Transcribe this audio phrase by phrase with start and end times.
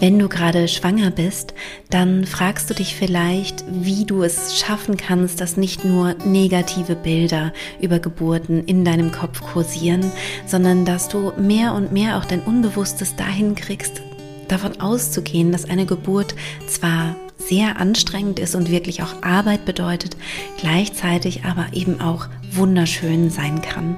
[0.00, 1.54] Wenn du gerade schwanger bist,
[1.90, 7.52] dann fragst du dich vielleicht, wie du es schaffen kannst, dass nicht nur negative Bilder
[7.80, 10.12] über Geburten in deinem Kopf kursieren,
[10.46, 14.00] sondern dass du mehr und mehr auch dein Unbewusstes dahin kriegst,
[14.46, 16.36] davon auszugehen, dass eine Geburt
[16.68, 20.16] zwar sehr anstrengend ist und wirklich auch Arbeit bedeutet,
[20.58, 23.96] gleichzeitig aber eben auch wunderschön sein kann.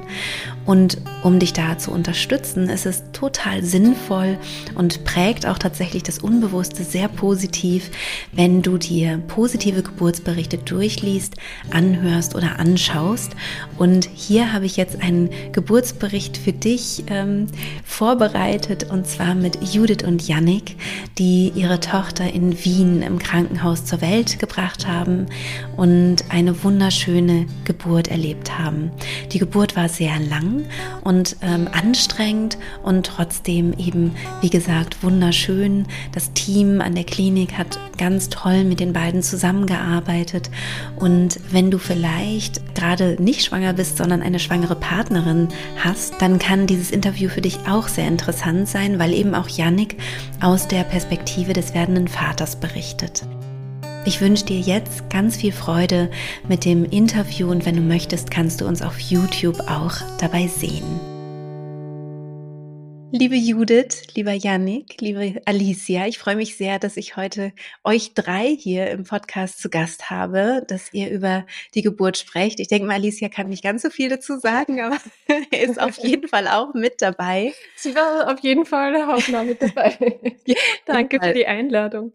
[0.67, 4.39] Und um dich da zu unterstützen, ist es total sinnvoll
[4.75, 7.91] und prägt auch tatsächlich das Unbewusste sehr positiv,
[8.33, 11.35] wenn du dir positive Geburtsberichte durchliest,
[11.71, 13.33] anhörst oder anschaust.
[13.79, 17.47] Und hier habe ich jetzt einen Geburtsbericht für dich ähm,
[17.85, 20.77] vorbereitet und zwar mit Judith und Yannick,
[21.19, 25.27] die ihre Tochter in Wien im Krankenhaus zur Welt gebracht haben
[25.77, 28.91] und eine wunderschöne Geburt erlebt haben.
[29.33, 30.50] Die Geburt war sehr lang
[31.03, 35.87] und ähm, anstrengend und trotzdem eben, wie gesagt, wunderschön.
[36.13, 40.51] Das Team an der Klinik hat ganz toll mit den beiden zusammengearbeitet.
[40.97, 45.49] Und wenn du vielleicht gerade nicht schwanger bist, sondern eine schwangere Partnerin
[45.83, 49.97] hast, dann kann dieses Interview für dich auch sehr interessant sein, weil eben auch Yannick
[50.41, 53.25] aus der Perspektive des werdenden Vaters berichtet.
[54.07, 56.11] Ich wünsche dir jetzt ganz viel Freude
[56.49, 61.01] mit dem Interview und wenn du möchtest, kannst du uns auf YouTube auch dabei sehen.
[63.13, 67.53] Liebe Judith, lieber Yannick, liebe Alicia, ich freue mich sehr, dass ich heute
[67.85, 72.59] euch drei hier im Podcast zu Gast habe, dass ihr über die Geburt sprecht.
[72.59, 74.97] Ich denke mal, Alicia kann nicht ganz so viel dazu sagen, aber
[75.51, 77.53] er ist auf jeden Fall auch mit dabei.
[77.77, 79.99] Sie war auf jeden Fall hauptnah mit dabei.
[80.47, 80.57] ja,
[80.87, 82.13] Danke für die Einladung.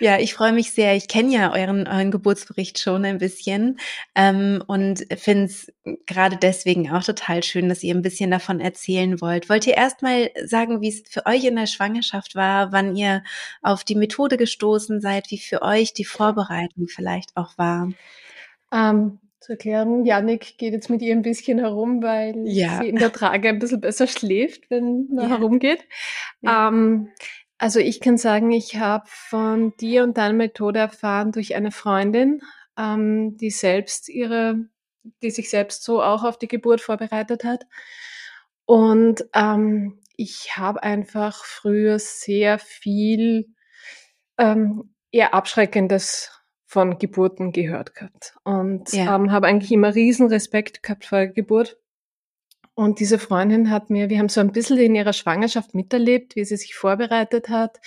[0.00, 0.96] Ja, ich freue mich sehr.
[0.96, 3.78] Ich kenne ja euren, euren Geburtsbericht schon ein bisschen
[4.14, 5.70] ähm, und finde es
[6.06, 9.50] gerade deswegen auch total schön, dass ihr ein bisschen davon erzählen wollt.
[9.50, 13.22] Wollt ihr erstmal sagen, wie es für euch in der Schwangerschaft war, wann ihr
[13.60, 17.92] auf die Methode gestoßen seid, wie für euch die Vorbereitung vielleicht auch war?
[18.72, 22.78] Ähm, zur Erklärung, Janik geht jetzt mit ihr ein bisschen herum, weil ja.
[22.80, 25.36] sie in der Trage ein bisschen besser schläft, wenn man ja.
[25.36, 25.84] herumgeht.
[26.42, 26.68] Ja.
[26.68, 27.08] Ähm,
[27.60, 32.40] also ich kann sagen, ich habe von dir und deiner Methode erfahren durch eine Freundin,
[32.78, 34.64] ähm, die selbst ihre,
[35.22, 37.66] die sich selbst so auch auf die Geburt vorbereitet hat.
[38.64, 43.54] Und ähm, ich habe einfach früher sehr viel
[44.38, 46.30] ähm, eher Abschreckendes
[46.64, 49.16] von Geburten gehört gehabt und ja.
[49.16, 51.76] ähm, habe eigentlich immer riesen Respekt gehabt vor der Geburt
[52.80, 56.46] und diese Freundin hat mir, wir haben so ein bisschen in ihrer Schwangerschaft miterlebt, wie
[56.46, 57.78] sie sich vorbereitet hat,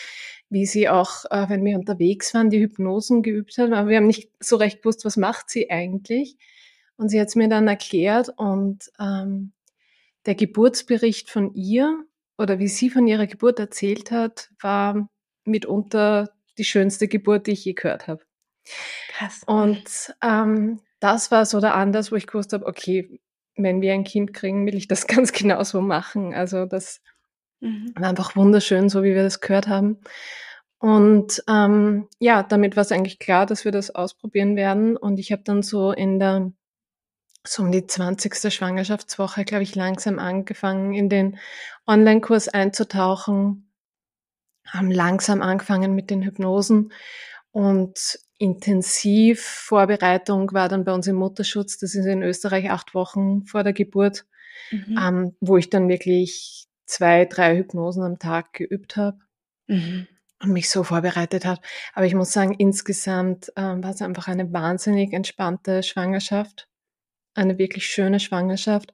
[0.51, 3.71] wie sie auch, äh, wenn wir unterwegs waren, die Hypnosen geübt hat.
[3.71, 6.37] Aber wir haben nicht so recht gewusst, was macht sie eigentlich.
[6.95, 9.53] Und sie hat es mir dann erklärt und ähm,
[10.27, 12.05] der Geburtsbericht von ihr
[12.37, 15.09] oder wie sie von ihrer Geburt erzählt hat, war
[15.43, 16.29] mitunter
[16.59, 18.23] die schönste Geburt, die ich je gehört habe.
[19.07, 19.41] Krass.
[19.47, 23.19] Und ähm, das war so der Anlass, wo ich gewusst habe, okay,
[23.55, 26.33] wenn wir ein Kind kriegen, will ich das ganz genauso machen.
[26.33, 27.01] Also das
[27.59, 27.93] mhm.
[27.95, 29.99] war einfach wunderschön, so wie wir das gehört haben.
[30.79, 34.97] Und ähm, ja, damit war es eigentlich klar, dass wir das ausprobieren werden.
[34.97, 36.51] Und ich habe dann so in der
[37.45, 38.53] so um die 20.
[38.53, 41.37] Schwangerschaftswoche, glaube ich, langsam angefangen, in den
[41.87, 43.69] Online-Kurs einzutauchen,
[44.65, 46.93] haben langsam angefangen mit den Hypnosen
[47.51, 51.77] und Intensivvorbereitung war dann bei uns im Mutterschutz.
[51.77, 54.25] Das ist in Österreich acht Wochen vor der Geburt,
[54.69, 54.99] mhm.
[55.01, 59.19] ähm, wo ich dann wirklich zwei, drei Hypnosen am Tag geübt habe.
[59.67, 60.07] Mhm.
[60.41, 61.61] Und mich so vorbereitet habe.
[61.93, 66.67] Aber ich muss sagen, insgesamt ähm, war es einfach eine wahnsinnig entspannte Schwangerschaft.
[67.33, 68.91] Eine wirklich schöne Schwangerschaft.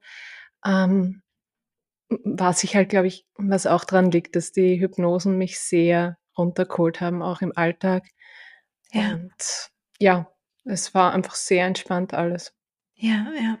[0.64, 1.22] Ähm,
[2.08, 7.00] was ich halt, glaube ich, was auch dran liegt, dass die Hypnosen mich sehr runtergeholt
[7.00, 8.04] haben, auch im Alltag.
[8.92, 9.14] Ja.
[9.14, 10.30] Und ja,
[10.64, 12.54] es war einfach sehr entspannt alles.
[13.02, 13.58] Ja, ja.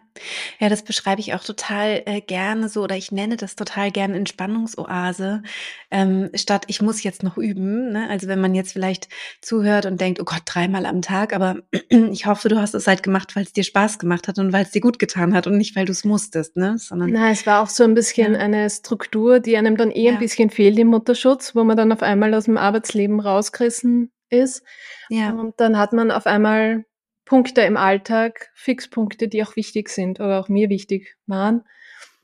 [0.58, 4.14] Ja, das beschreibe ich auch total äh, gerne so oder ich nenne das total gerne
[4.16, 5.42] Entspannungsoase,
[5.90, 7.90] ähm, statt ich muss jetzt noch üben.
[7.90, 8.06] Ne?
[8.10, 9.08] Also wenn man jetzt vielleicht
[9.40, 11.56] zuhört und denkt, oh Gott, dreimal am Tag, aber
[11.88, 14.64] ich hoffe, du hast es halt gemacht, weil es dir Spaß gemacht hat und weil
[14.64, 16.76] es dir gut getan hat und nicht, weil du es musstest, ne?
[16.76, 18.40] Sondern Nein, es war auch so ein bisschen ja.
[18.40, 20.12] eine Struktur, die einem dann eh ja.
[20.12, 24.64] ein bisschen fehlt im Mutterschutz, wo man dann auf einmal aus dem Arbeitsleben rausgerissen ist.
[25.08, 25.30] Ja.
[25.30, 26.84] Und dann hat man auf einmal
[27.24, 31.64] Punkte im Alltag, Fixpunkte, die auch wichtig sind oder auch mir wichtig waren.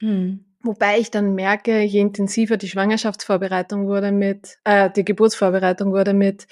[0.01, 0.45] Mhm.
[0.63, 6.49] Wobei ich dann merke, je intensiver die Schwangerschaftsvorbereitung wurde mit, äh, die Geburtsvorbereitung wurde mit,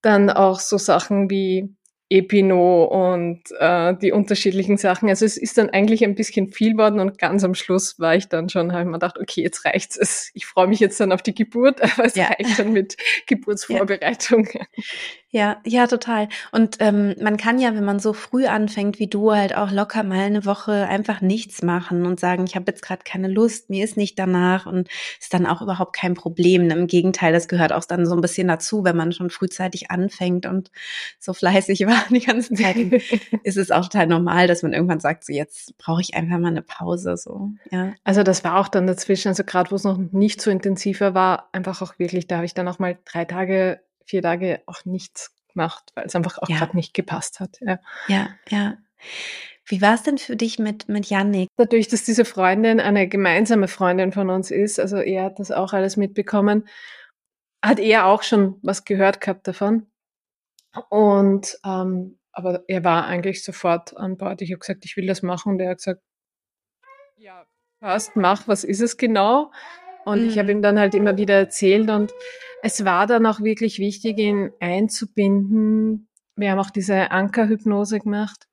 [0.00, 1.74] dann auch so Sachen wie
[2.10, 5.08] Epino und äh, die unterschiedlichen Sachen.
[5.08, 8.28] Also es ist dann eigentlich ein bisschen viel worden und ganz am Schluss war ich
[8.28, 10.30] dann schon, habe ich mir gedacht, okay, jetzt reicht's es.
[10.34, 12.26] Ich freue mich jetzt dann auf die Geburt, aber es ja.
[12.26, 12.96] reicht dann mit
[13.26, 14.48] Geburtsvorbereitung.
[14.52, 14.60] Ja.
[15.34, 16.28] Ja, ja, total.
[16.52, 20.04] Und ähm, man kann ja, wenn man so früh anfängt wie du, halt auch locker
[20.04, 23.82] mal eine Woche einfach nichts machen und sagen, ich habe jetzt gerade keine Lust, mir
[23.82, 24.88] ist nicht danach und
[25.20, 26.70] ist dann auch überhaupt kein Problem.
[26.70, 30.46] Im Gegenteil, das gehört auch dann so ein bisschen dazu, wenn man schon frühzeitig anfängt
[30.46, 30.70] und
[31.18, 32.76] so fleißig war die ganze Zeit,
[33.42, 36.48] ist es auch total normal, dass man irgendwann sagt, so jetzt brauche ich einfach mal
[36.48, 37.16] eine Pause.
[37.16, 37.94] So, ja.
[38.04, 41.48] Also das war auch dann dazwischen, also gerade wo es noch nicht so intensiver war,
[41.52, 45.34] einfach auch wirklich, da habe ich dann auch mal drei Tage vier Tage auch nichts
[45.52, 46.58] gemacht, weil es einfach auch ja.
[46.58, 47.58] gerade nicht gepasst hat.
[47.60, 48.28] Ja, ja.
[48.48, 48.76] ja.
[49.66, 51.48] Wie war es denn für dich mit, mit Yannick?
[51.56, 55.72] Dadurch, dass diese Freundin eine gemeinsame Freundin von uns ist, also er hat das auch
[55.72, 56.68] alles mitbekommen,
[57.62, 59.86] hat er auch schon was gehört gehabt davon.
[60.88, 64.42] Und ähm, aber er war eigentlich sofort an Bord.
[64.42, 65.52] Ich habe gesagt, ich will das machen.
[65.52, 66.02] Und er hat gesagt,
[67.16, 67.46] ja,
[67.80, 69.52] passt, mach, was ist es genau?
[70.04, 70.28] Und mhm.
[70.28, 72.12] ich habe ihm dann halt immer wieder erzählt und
[72.62, 76.08] es war dann auch wirklich wichtig, ihn einzubinden.
[76.34, 78.48] Wir haben auch diese Ankerhypnose gemacht,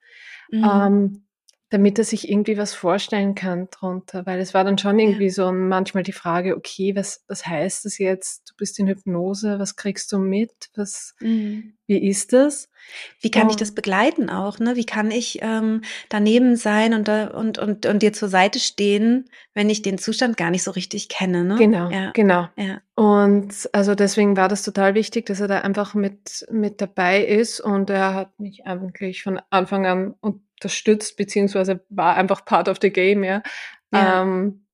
[0.51, 0.69] mhm.
[0.69, 1.27] ähm,
[1.71, 4.25] damit er sich irgendwie was vorstellen kann drunter.
[4.25, 5.31] Weil es war dann schon irgendwie ja.
[5.31, 8.51] so manchmal die Frage, okay, was, was heißt das jetzt?
[8.51, 10.51] Du bist in Hypnose, was kriegst du mit?
[10.75, 11.73] Was, mhm.
[11.91, 12.69] Wie ist das?
[13.19, 14.59] Wie kann und, ich das begleiten auch?
[14.59, 14.77] Ne?
[14.77, 19.69] Wie kann ich ähm, daneben sein und, und, und, und dir zur Seite stehen, wenn
[19.69, 21.44] ich den Zustand gar nicht so richtig kenne?
[21.44, 21.56] Ne?
[21.57, 22.12] Genau, ja.
[22.12, 22.47] genau.
[22.56, 22.81] Ja.
[22.95, 27.59] Und also deswegen war das total wichtig, dass er da einfach mit, mit dabei ist
[27.59, 30.15] und er hat mich eigentlich von Anfang an
[30.61, 33.41] unterstützt, beziehungsweise war einfach part of the game, ja.
[33.91, 34.21] ja.
[34.21, 34.65] Ähm,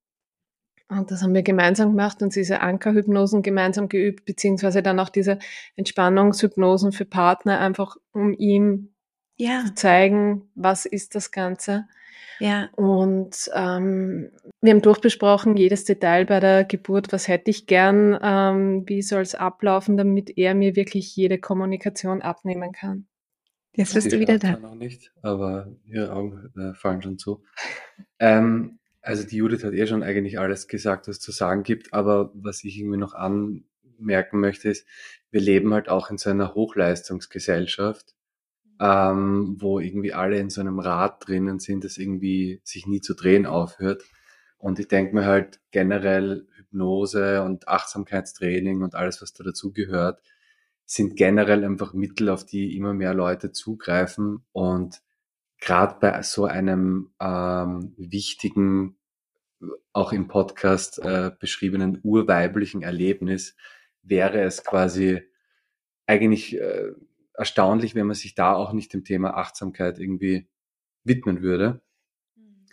[0.89, 5.37] und das haben wir gemeinsam gemacht und diese Ankerhypnosen gemeinsam geübt, beziehungsweise dann auch diese
[5.75, 8.93] Entspannungshypnosen für Partner, einfach um ihm
[9.37, 9.65] ja.
[9.65, 11.87] zu zeigen, was ist das Ganze.
[12.39, 12.69] Ja.
[12.75, 14.31] Und ähm,
[14.61, 19.21] wir haben durchbesprochen, jedes Detail bei der Geburt, was hätte ich gern, ähm, wie soll
[19.21, 23.07] es ablaufen, damit er mir wirklich jede Kommunikation abnehmen kann.
[23.77, 24.57] Jetzt bist du wieder da.
[24.57, 27.43] noch nicht, aber ihre Augen äh, fallen schon zu.
[28.17, 32.31] Ähm, also die Judith hat eh schon eigentlich alles gesagt, was zu sagen gibt, aber
[32.33, 34.87] was ich irgendwie noch anmerken möchte, ist,
[35.29, 38.15] wir leben halt auch in so einer Hochleistungsgesellschaft,
[38.79, 43.13] ähm, wo irgendwie alle in so einem Rad drinnen sind, das irgendwie sich nie zu
[43.13, 44.03] drehen aufhört.
[44.57, 50.19] Und ich denke mir halt generell Hypnose und Achtsamkeitstraining und alles, was da dazu gehört,
[50.87, 55.03] sind generell einfach Mittel, auf die immer mehr Leute zugreifen und
[55.59, 58.97] gerade bei so einem ähm, wichtigen
[59.91, 63.55] auch im Podcast äh, beschriebenen urweiblichen Erlebnis
[64.01, 65.21] wäre es quasi
[66.05, 66.93] eigentlich äh,
[67.33, 70.47] erstaunlich, wenn man sich da auch nicht dem Thema Achtsamkeit irgendwie
[71.03, 71.81] widmen würde.
[72.35, 72.65] Mhm.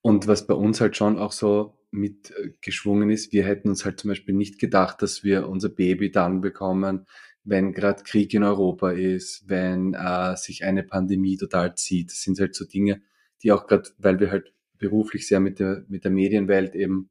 [0.00, 4.08] Und was bei uns halt schon auch so mitgeschwungen ist, wir hätten uns halt zum
[4.08, 7.06] Beispiel nicht gedacht, dass wir unser Baby dann bekommen,
[7.50, 12.12] wenn gerade Krieg in Europa ist, wenn äh, sich eine Pandemie total zieht.
[12.12, 13.02] Das sind halt so Dinge,
[13.42, 17.10] die auch gerade, weil wir halt beruflich sehr mit der, mit der Medienwelt eben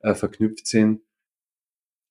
[0.00, 1.02] äh, verknüpft sind,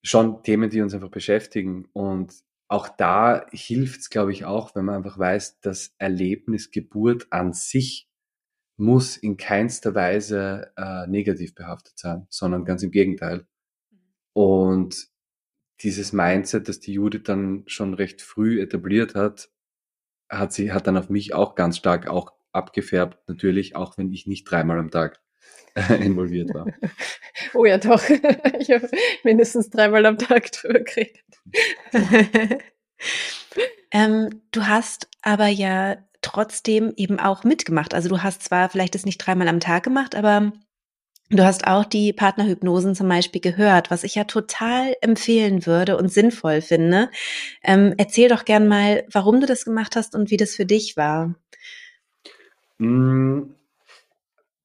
[0.02, 1.86] schon Themen, die uns einfach beschäftigen.
[1.92, 2.32] Und
[2.66, 7.52] auch da hilft es, glaube ich, auch, wenn man einfach weiß, das Erlebnis Geburt an
[7.52, 8.08] sich
[8.78, 13.46] muss in keinster Weise äh, negativ behaftet sein, sondern ganz im Gegenteil.
[14.32, 15.10] Und
[15.82, 19.50] dieses Mindset, das die Judith dann schon recht früh etabliert hat,
[20.28, 24.26] hat sie, hat dann auf mich auch ganz stark auch abgefärbt, natürlich, auch wenn ich
[24.26, 25.20] nicht dreimal am Tag
[26.00, 26.66] involviert war.
[27.54, 28.02] Oh ja, doch.
[28.58, 28.88] Ich habe
[29.24, 31.24] mindestens dreimal am Tag drüber geredet.
[33.90, 37.94] ähm, du hast aber ja trotzdem eben auch mitgemacht.
[37.94, 40.52] Also du hast zwar vielleicht das nicht dreimal am Tag gemacht, aber
[41.30, 46.12] du hast auch die Partnerhypnosen zum Beispiel gehört, was ich ja total empfehlen würde und
[46.12, 47.10] sinnvoll finde.
[47.62, 50.96] Ähm, erzähl doch gern mal, warum du das gemacht hast und wie das für dich
[50.96, 51.34] war.
[52.78, 53.54] Hm,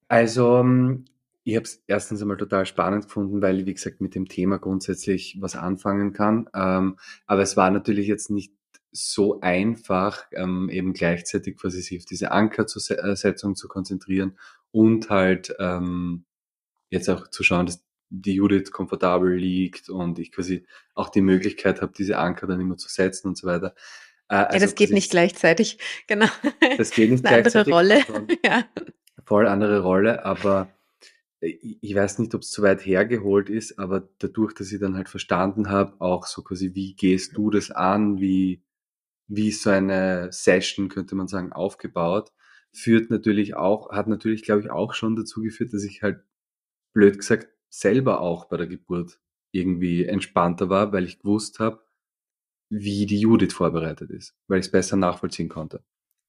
[0.08, 1.04] also, hm,
[1.44, 4.58] ich habe es erstens einmal total spannend gefunden, weil ich, wie gesagt, mit dem Thema
[4.58, 6.48] grundsätzlich was anfangen kann.
[6.54, 6.96] Ähm,
[7.26, 8.52] aber es war natürlich jetzt nicht
[8.90, 14.38] so einfach, ähm, eben gleichzeitig quasi sich auf diese Ankersetzung zu konzentrieren
[14.72, 16.25] und halt ähm,
[16.90, 20.64] jetzt auch zu schauen, dass die Judith komfortabel liegt und ich quasi
[20.94, 23.74] auch die Möglichkeit habe, diese Anker dann immer zu setzen und so weiter.
[24.28, 26.28] Äh, also ja, das geht nicht gleichzeitig, genau.
[26.76, 27.72] Das geht nicht Eine gleichzeitig.
[27.74, 28.38] Andere Rolle.
[28.44, 28.64] ja.
[29.24, 30.68] Voll andere Rolle, aber
[31.40, 35.08] ich weiß nicht, ob es zu weit hergeholt ist, aber dadurch, dass ich dann halt
[35.08, 38.62] verstanden habe, auch so quasi, wie gehst du das an, wie,
[39.28, 42.32] wie so eine Session, könnte man sagen, aufgebaut,
[42.72, 46.20] führt natürlich auch, hat natürlich, glaube ich, auch schon dazu geführt, dass ich halt,
[46.96, 49.20] blöd gesagt, selber auch bei der Geburt
[49.52, 51.84] irgendwie entspannter war, weil ich gewusst habe,
[52.70, 55.84] wie die Judith vorbereitet ist, weil ich es besser nachvollziehen konnte.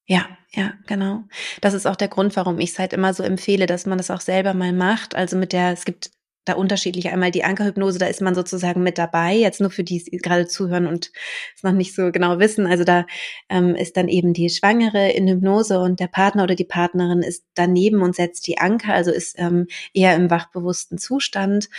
[0.06, 1.24] Ja, ja, genau.
[1.62, 4.12] Das ist auch der Grund, warum ich es halt immer so empfehle, dass man das
[4.12, 5.16] auch selber mal macht.
[5.16, 6.12] Also mit der, es gibt
[6.48, 7.10] da unterschiedlich.
[7.10, 10.48] Einmal die Ankerhypnose, da ist man sozusagen mit dabei, jetzt nur für die, die gerade
[10.48, 11.12] zuhören und
[11.56, 12.68] es noch nicht so genau wissen.
[12.68, 13.06] Also da
[13.50, 17.46] ähm, ist dann eben die Schwangere in Hypnose und der Partner oder die Partnerin ist
[17.56, 21.70] daneben und setzt die Anker, also ist ähm, eher im wachbewussten Zustand.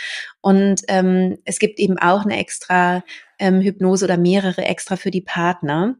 [0.41, 3.03] Und ähm, es gibt eben auch eine extra
[3.39, 5.95] ähm, Hypnose oder mehrere extra für die Partner.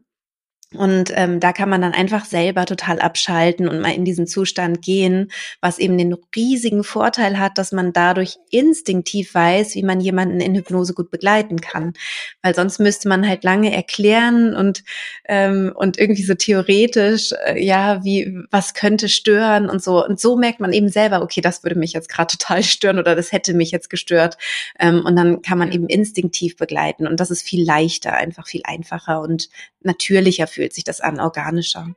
[0.72, 4.82] Und ähm, da kann man dann einfach selber total abschalten und mal in diesen Zustand
[4.82, 10.40] gehen, was eben den riesigen Vorteil hat, dass man dadurch instinktiv weiß, wie man jemanden
[10.40, 11.94] in Hypnose gut begleiten kann.
[12.40, 14.84] Weil sonst müsste man halt lange erklären und,
[15.24, 20.06] ähm, und irgendwie so theoretisch, äh, ja, wie, was könnte stören und so.
[20.06, 23.16] Und so merkt man eben selber, okay, das würde mich jetzt gerade total stören oder
[23.16, 24.38] das hätte mich jetzt gestört.
[24.78, 27.08] Ähm, und dann kann man eben instinktiv begleiten.
[27.08, 29.48] Und das ist viel leichter, einfach viel einfacher und
[29.82, 31.94] natürlicher für fühlt sich das an, organischer.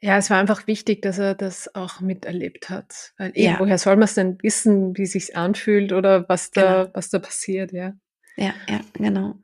[0.00, 3.12] Ja, es war einfach wichtig, dass er das auch miterlebt hat.
[3.18, 3.58] Weil ja.
[3.58, 6.94] woher soll man es denn wissen, wie sich anfühlt oder was da, genau.
[6.94, 7.92] was da passiert, ja.
[8.36, 9.34] Ja, ja, genau.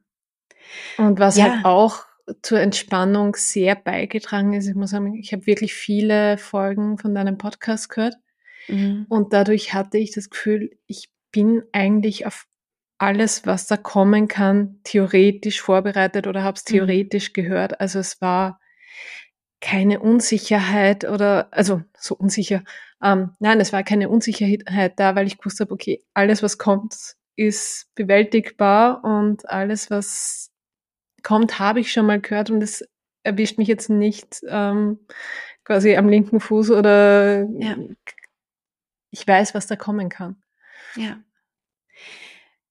[0.96, 1.50] Und was ja.
[1.50, 2.04] halt auch
[2.42, 7.38] zur Entspannung sehr beigetragen ist, ich muss sagen, ich habe wirklich viele Folgen von deinem
[7.38, 8.14] Podcast gehört.
[8.68, 9.06] Mhm.
[9.08, 12.46] Und dadurch hatte ich das Gefühl, ich bin eigentlich auf
[12.98, 16.70] alles, was da kommen kann, theoretisch vorbereitet oder habe es mhm.
[16.70, 17.32] theoretisch mhm.
[17.34, 17.80] gehört.
[17.80, 18.60] Also es war
[19.60, 22.62] keine Unsicherheit oder, also so unsicher.
[23.02, 27.16] Ähm, nein, es war keine Unsicherheit da, weil ich gewusst habe, okay, alles, was kommt,
[27.36, 30.50] ist bewältigbar und alles, was
[31.22, 32.86] kommt, habe ich schon mal gehört und es
[33.22, 35.00] erwischt mich jetzt nicht ähm,
[35.64, 37.76] quasi am linken Fuß oder ja.
[39.10, 40.42] ich weiß, was da kommen kann.
[40.94, 41.18] Ja.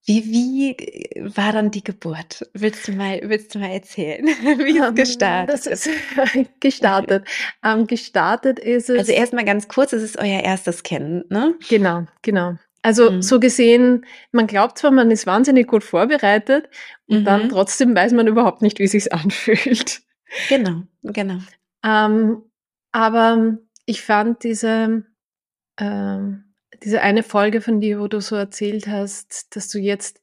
[0.08, 2.48] Wie, wie war dann die Geburt?
[2.54, 4.26] Willst du mal, willst du mal erzählen?
[4.44, 5.54] Wie ist um, gestartet?
[5.54, 5.90] Das ist
[6.60, 7.28] gestartet.
[7.64, 9.00] Ähm, gestartet ist es.
[9.00, 11.56] Also erstmal ganz kurz, es ist euer erstes Kind, ne?
[11.70, 12.56] Genau, genau.
[12.84, 13.22] Also mhm.
[13.24, 16.70] so gesehen, man glaubt zwar, man ist wahnsinnig gut vorbereitet
[17.08, 17.26] und mhm.
[17.26, 20.02] dann trotzdem weiß man überhaupt nicht, wie sich's anfühlt.
[20.50, 21.40] Genau, genau.
[21.84, 22.44] Ähm,
[22.92, 23.58] aber
[23.88, 25.04] ich fand diese
[25.80, 26.45] ähm,
[26.86, 30.22] diese eine Folge von dir, wo du so erzählt hast, dass du jetzt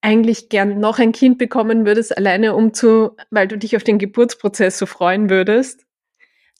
[0.00, 3.98] eigentlich gern noch ein Kind bekommen würdest, alleine um zu, weil du dich auf den
[3.98, 5.88] Geburtsprozess so freuen würdest.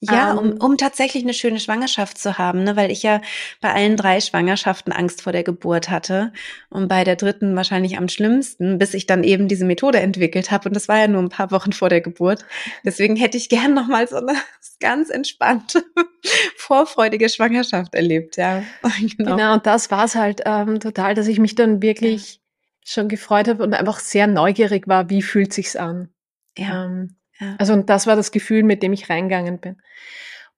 [0.01, 0.59] Ja, um, ähm.
[0.61, 2.77] um tatsächlich eine schöne Schwangerschaft zu haben, ne?
[2.77, 3.21] weil ich ja
[3.61, 6.33] bei allen drei Schwangerschaften Angst vor der Geburt hatte
[6.71, 10.69] und bei der dritten wahrscheinlich am schlimmsten, bis ich dann eben diese Methode entwickelt habe
[10.69, 12.45] und das war ja nur ein paar Wochen vor der Geburt.
[12.85, 14.35] Deswegen hätte ich gern noch mal so eine
[14.81, 15.85] ganz entspannte,
[16.57, 18.63] vorfreudige Schwangerschaft erlebt, ja.
[19.17, 22.41] Genau, genau und das war's halt ähm, total, dass ich mich dann wirklich
[22.85, 26.09] schon gefreut habe und einfach sehr neugierig war, wie fühlt sich's an.
[26.57, 26.87] Ja.
[26.87, 27.57] Ähm, ja.
[27.59, 29.77] Also und das war das Gefühl, mit dem ich reingegangen bin.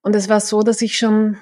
[0.02, 1.36] Und es war so, dass ich schon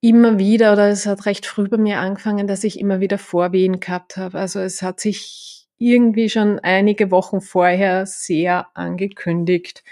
[0.00, 3.80] immer wieder, oder es hat recht früh bei mir angefangen, dass ich immer wieder Vorwehen
[3.80, 4.38] gehabt habe.
[4.38, 9.84] Also es hat sich irgendwie schon einige Wochen vorher sehr angekündigt.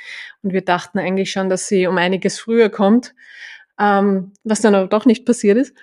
[0.43, 3.15] Und wir dachten eigentlich schon, dass sie um einiges früher kommt,
[3.79, 5.75] ähm, was dann aber doch nicht passiert ist.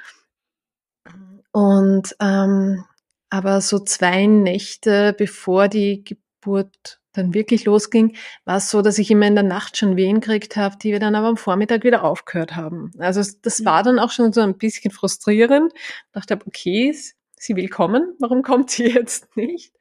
[1.52, 2.86] Und ähm,
[3.30, 8.16] aber so zwei Nächte bevor die Geburt dann wirklich losging,
[8.46, 11.00] war es so, dass ich immer in der Nacht schon Wehen gekriegt habe, die wir
[11.00, 12.92] dann aber am Vormittag wieder aufgehört haben.
[13.00, 13.66] Also das mhm.
[13.66, 15.74] war dann auch schon so ein bisschen frustrierend.
[15.76, 16.96] Ich dachte, okay,
[17.42, 19.74] sie will kommen, warum kommt sie jetzt nicht?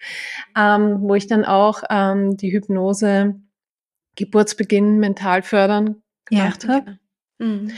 [0.57, 3.39] Ähm, wo ich dann auch ähm, die Hypnose
[4.17, 6.99] Geburtsbeginn mental fördern gemacht ja, habe.
[7.39, 7.53] Genau.
[7.53, 7.73] Mhm.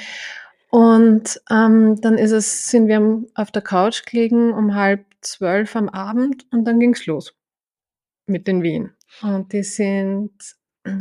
[0.70, 5.88] Und ähm, dann ist es, sind wir auf der Couch gelegen um halb zwölf am
[5.88, 7.34] Abend und dann ging's los
[8.26, 8.96] mit den Wehen.
[9.20, 10.32] Und die sind,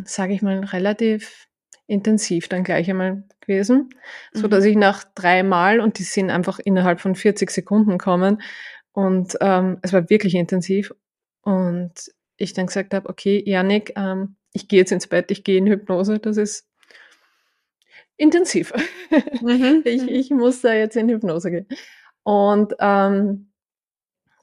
[0.05, 1.47] sage ich mal, relativ
[1.91, 3.89] intensiv dann gleich einmal gewesen,
[4.31, 4.69] so dass mhm.
[4.69, 8.41] ich nach dreimal und die sind einfach innerhalb von 40 Sekunden kommen
[8.93, 10.93] und ähm, es war wirklich intensiv
[11.41, 11.91] und
[12.37, 15.67] ich dann gesagt habe, okay, Janik, ähm, ich gehe jetzt ins Bett, ich gehe in
[15.67, 16.67] Hypnose, das ist
[18.17, 18.73] intensiv.
[19.41, 19.81] Mhm.
[19.85, 20.07] ich, mhm.
[20.07, 21.67] ich muss da jetzt in Hypnose gehen.
[22.23, 23.51] Und ähm,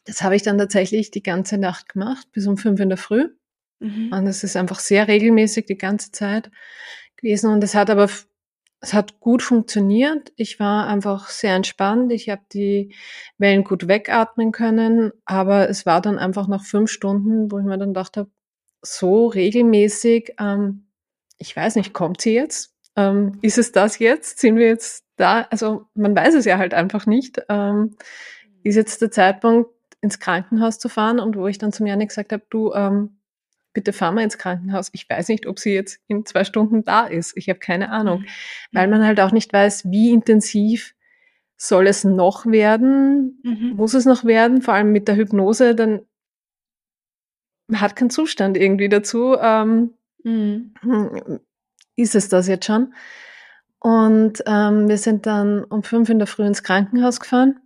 [0.05, 3.29] das habe ich dann tatsächlich die ganze Nacht gemacht, bis um fünf in der Früh.
[3.81, 4.13] Mhm.
[4.13, 6.51] Und es ist einfach sehr regelmäßig die ganze Zeit
[7.19, 7.53] gewesen.
[7.53, 8.09] Und es hat aber
[8.81, 10.33] es hat gut funktioniert.
[10.37, 12.13] Ich war einfach sehr entspannt.
[12.13, 12.95] Ich habe die
[13.37, 17.79] Wellen gut wegatmen können, aber es war dann einfach nach fünf Stunden, wo ich mir
[17.79, 18.31] dann gedacht habe,
[18.83, 20.87] so regelmäßig, ähm,
[21.39, 22.75] ich weiß nicht, kommt sie jetzt?
[22.97, 24.39] Ähm, ist es das jetzt?
[24.39, 25.47] Sind wir jetzt da?
[25.51, 27.43] Also man weiß es ja halt einfach nicht.
[27.49, 27.97] Ähm,
[28.63, 29.71] ist jetzt der Zeitpunkt,
[30.01, 33.18] ins Krankenhaus zu fahren und wo ich dann zum Janik gesagt habe, du, ähm,
[33.79, 34.91] bitte fahr mal ins Krankenhaus.
[34.93, 37.37] Ich weiß nicht, ob sie jetzt in zwei Stunden da ist.
[37.37, 38.23] Ich habe keine Ahnung.
[38.23, 38.27] Mhm.
[38.73, 40.97] Weil man halt auch nicht weiß, wie intensiv
[41.57, 43.41] soll es noch werden?
[43.45, 43.75] Mhm.
[43.77, 44.63] Muss es noch werden?
[44.63, 46.01] Vor allem mit der Hypnose, dann
[47.73, 49.37] hat keinen Zustand irgendwie dazu.
[49.41, 49.95] Ähm,
[50.25, 50.75] mhm.
[51.95, 52.95] Ist es das jetzt schon?
[53.79, 57.61] Und ähm, wir sind dann um fünf in der Früh ins Krankenhaus gefahren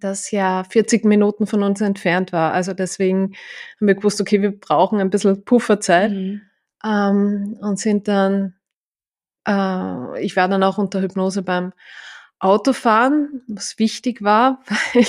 [0.00, 2.52] das ja 40 Minuten von uns entfernt war.
[2.52, 3.34] Also deswegen
[3.80, 6.42] haben wir gewusst, okay, wir brauchen ein bisschen Pufferzeit mhm.
[6.84, 8.54] ähm, und sind dann,
[9.46, 11.72] äh, ich war dann auch unter Hypnose beim
[12.38, 14.62] Autofahren, was wichtig war,
[14.94, 15.06] weil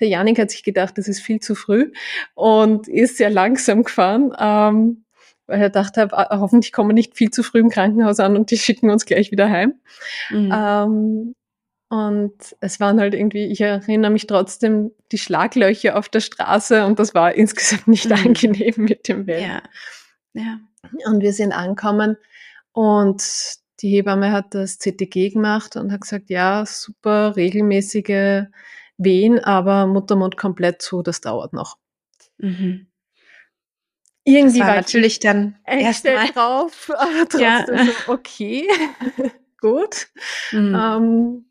[0.00, 1.92] der Janik hat sich gedacht, das ist viel zu früh
[2.34, 4.32] und ist sehr langsam gefahren.
[4.38, 5.04] Ähm,
[5.48, 8.50] weil er dachte, ah, hoffentlich kommen wir nicht viel zu früh im Krankenhaus an und
[8.50, 9.74] die schicken uns gleich wieder heim.
[10.30, 10.52] Mhm.
[10.54, 11.34] Ähm,
[11.88, 16.98] und es waren halt irgendwie, ich erinnere mich trotzdem, die Schlaglöcher auf der Straße und
[16.98, 18.12] das war insgesamt nicht mhm.
[18.12, 19.62] angenehm mit dem Wellen.
[20.34, 20.42] Ja.
[20.42, 20.58] ja.
[21.06, 22.16] Und wir sind angekommen
[22.72, 23.22] und
[23.80, 28.44] die Hebamme hat das CTG gemacht und hat gesagt, ja, super, regelmäßige
[28.98, 31.78] Wehen, aber Muttermund komplett zu, das dauert noch.
[32.38, 32.86] Mhm.
[34.24, 37.64] Irgendwie war, war natürlich dann erst mal drauf, aber trotzdem ja.
[37.66, 38.68] so, okay.
[39.58, 40.08] gut.
[40.52, 40.74] Mhm.
[40.74, 41.44] Ähm,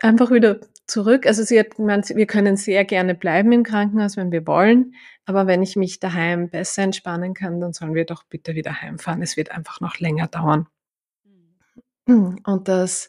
[0.00, 1.26] einfach wieder zurück.
[1.26, 4.94] Also sie hat gemeint, wir können sehr gerne bleiben im Krankenhaus, wenn wir wollen.
[5.24, 9.22] Aber wenn ich mich daheim besser entspannen kann, dann sollen wir doch bitte wieder heimfahren.
[9.22, 10.66] Es wird einfach noch länger dauern.
[12.06, 12.38] Mhm.
[12.44, 13.08] Und das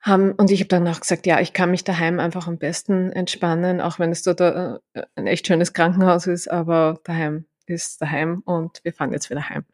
[0.00, 3.10] haben, und ich habe dann auch gesagt, ja, ich kann mich daheim einfach am besten
[3.12, 4.78] entspannen, auch wenn es dort äh,
[5.16, 9.64] ein echt schönes Krankenhaus ist, aber daheim ist daheim und wir fahren jetzt wieder heim.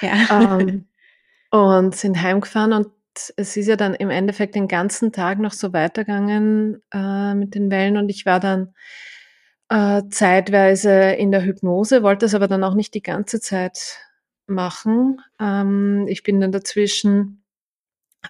[0.00, 0.58] Ja.
[0.58, 0.88] Ähm,
[1.56, 2.88] und sind heimgefahren und
[3.36, 7.70] es ist ja dann im Endeffekt den ganzen Tag noch so weitergegangen äh, mit den
[7.70, 8.74] Wellen und ich war dann
[9.68, 13.98] äh, zeitweise in der Hypnose, wollte es aber dann auch nicht die ganze Zeit
[14.46, 15.20] machen.
[15.40, 17.42] Ähm, ich bin dann dazwischen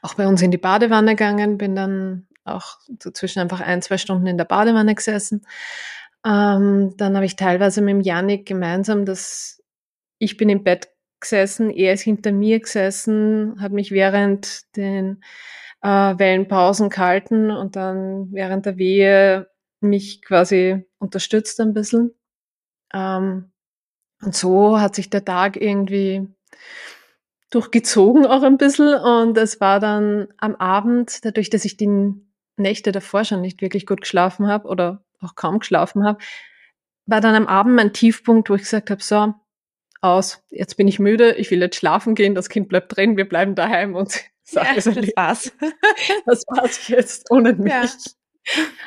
[0.02, 4.26] auch bei uns in die Badewanne gegangen, bin dann auch dazwischen einfach ein, zwei Stunden
[4.26, 5.46] in der Badewanne gesessen.
[6.24, 9.62] Ähm, dann habe ich teilweise mit dem Janik gemeinsam das,
[10.18, 10.88] ich bin im Bett
[11.20, 15.22] gesessen, er ist hinter mir gesessen, hat mich während den
[15.82, 19.48] äh, Wellenpausen gehalten und dann während der Wehe
[19.80, 22.14] mich quasi unterstützt ein bisschen.
[22.92, 23.52] Ähm,
[24.22, 26.26] und so hat sich der Tag irgendwie
[27.50, 32.12] durchgezogen auch ein bisschen und es war dann am Abend, dadurch, dass ich die
[32.56, 36.18] Nächte davor schon nicht wirklich gut geschlafen habe oder auch kaum geschlafen habe,
[37.06, 39.34] war dann am Abend mein Tiefpunkt, wo ich gesagt habe, so,
[40.00, 43.28] aus, jetzt bin ich müde, ich will jetzt schlafen gehen, das Kind bleibt drin, wir
[43.28, 45.52] bleiben daheim und ja, das war's.
[46.26, 47.72] das war's jetzt ohne mich.
[47.72, 47.86] Ja.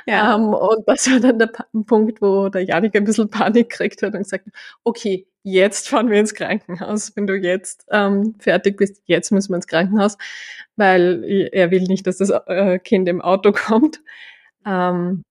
[0.06, 0.36] Ja.
[0.36, 1.52] Um, ähm, und das war dann der
[1.86, 4.48] Punkt, wo der Janik ein bisschen Panik gekriegt hat und gesagt,
[4.84, 7.16] okay, jetzt fahren wir ins Krankenhaus.
[7.16, 10.18] Wenn du jetzt ähm, fertig bist, jetzt müssen wir ins Krankenhaus,
[10.76, 14.02] weil er will nicht, dass das äh, Kind im Auto kommt.
[14.66, 15.24] Ähm,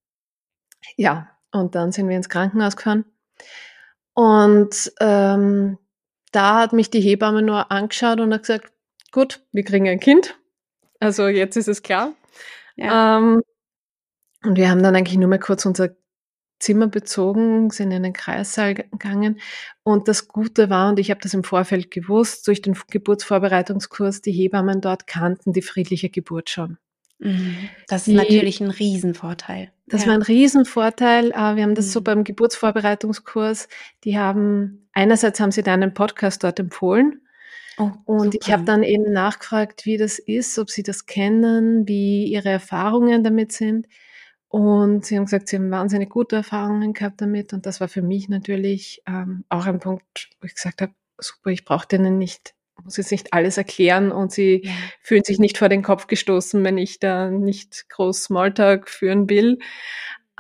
[0.97, 3.05] ja, und dann sind wir ins Krankenhaus gefahren.
[4.19, 5.79] Und ähm,
[6.33, 8.73] da hat mich die Hebamme nur angeschaut und hat gesagt,
[9.13, 10.37] gut, wir kriegen ein Kind.
[10.99, 12.15] Also jetzt ist es klar.
[12.75, 13.19] Ja.
[13.19, 13.43] Ähm,
[14.43, 15.91] und wir haben dann eigentlich nur mal kurz unser
[16.59, 19.39] Zimmer bezogen, sind in den Kreissaal gegangen.
[19.85, 24.33] Und das Gute war, und ich habe das im Vorfeld gewusst, durch den Geburtsvorbereitungskurs, die
[24.33, 26.77] Hebammen dort kannten die friedliche Geburt schon.
[27.19, 27.69] Mhm.
[27.89, 29.73] Das ist die, natürlich ein Riesenvorteil.
[29.87, 30.09] Das ja.
[30.09, 31.31] war ein Riesenvorteil.
[31.31, 31.91] Äh, wir haben das mhm.
[31.91, 33.69] so beim Geburtsvorbereitungskurs.
[34.05, 37.23] Die haben, einerseits haben sie deinen Podcast dort empfohlen.
[37.79, 38.39] Oh, und super.
[38.41, 43.23] ich habe dann eben nachgefragt, wie das ist, ob sie das kennen, wie ihre Erfahrungen
[43.23, 43.87] damit sind.
[44.49, 47.53] Und sie haben gesagt, sie haben wahnsinnig gute Erfahrungen gehabt damit.
[47.53, 51.51] Und das war für mich natürlich ähm, auch ein Punkt, wo ich gesagt habe, super,
[51.51, 52.55] ich brauche denen nicht
[52.89, 54.73] muss jetzt nicht alles erklären und sie ja.
[55.03, 59.59] fühlen sich nicht vor den Kopf gestoßen, wenn ich da nicht groß Smalltalk führen will.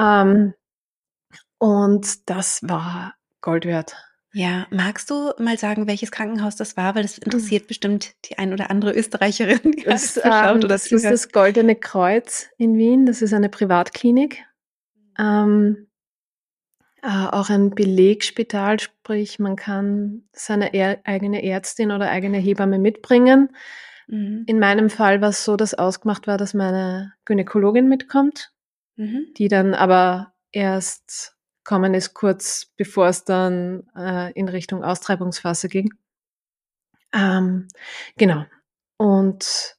[0.00, 0.54] Ähm,
[1.58, 3.96] und das war Gold wert.
[4.32, 6.94] Ja, magst du mal sagen, welches Krankenhaus das war?
[6.94, 11.04] Weil das interessiert bestimmt die ein oder andere Österreicherin, die das, ähm, oder das ist
[11.04, 13.04] das Goldene Kreuz in Wien.
[13.04, 14.42] Das ist eine Privatklinik.
[15.18, 15.88] Ähm, äh,
[17.06, 20.72] auch ein Belegspital, sprich man kann seine
[21.04, 23.50] eigene Ärztin oder eigene Hebamme mitbringen.
[24.08, 24.44] Mhm.
[24.46, 28.52] In meinem Fall war es so, dass ausgemacht war, dass meine Gynäkologin mitkommt,
[28.96, 29.26] mhm.
[29.37, 35.92] die dann aber erst kommen ist, kurz bevor es dann äh, in Richtung Austreibungsphase ging.
[37.12, 37.68] Ähm,
[38.16, 38.44] genau.
[38.96, 39.76] Und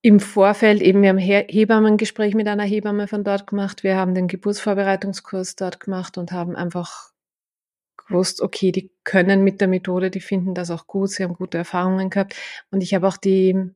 [0.00, 3.82] im Vorfeld eben, wir haben Hebammengespräch mit einer Hebamme von dort gemacht.
[3.82, 7.10] Wir haben den Geburtsvorbereitungskurs dort gemacht und haben einfach
[7.96, 11.58] gewusst, okay, die können mit der Methode, die finden das auch gut, sie haben gute
[11.58, 12.36] Erfahrungen gehabt.
[12.70, 13.70] Und ich habe auch die,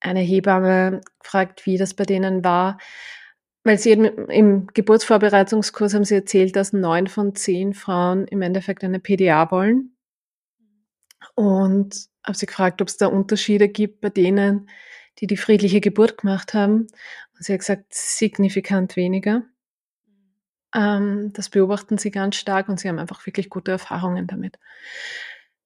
[0.00, 2.78] eine Hebamme gefragt, wie das bei denen war.
[3.64, 8.98] Weil sie im Geburtsvorbereitungskurs haben sie erzählt, dass neun von zehn Frauen im Endeffekt eine
[8.98, 9.96] PDA wollen.
[11.36, 14.68] Und habe sie gefragt, ob es da Unterschiede gibt bei denen,
[15.18, 16.86] die die friedliche Geburt gemacht haben.
[17.34, 19.42] Und sie hat gesagt, signifikant weniger.
[20.74, 24.58] Ähm, das beobachten sie ganz stark und sie haben einfach wirklich gute Erfahrungen damit.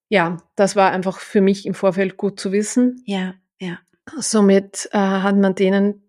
[0.09, 3.03] Ja, das war einfach für mich im Vorfeld gut zu wissen.
[3.07, 3.79] Ja, ja.
[4.19, 6.07] Somit äh, hat man denen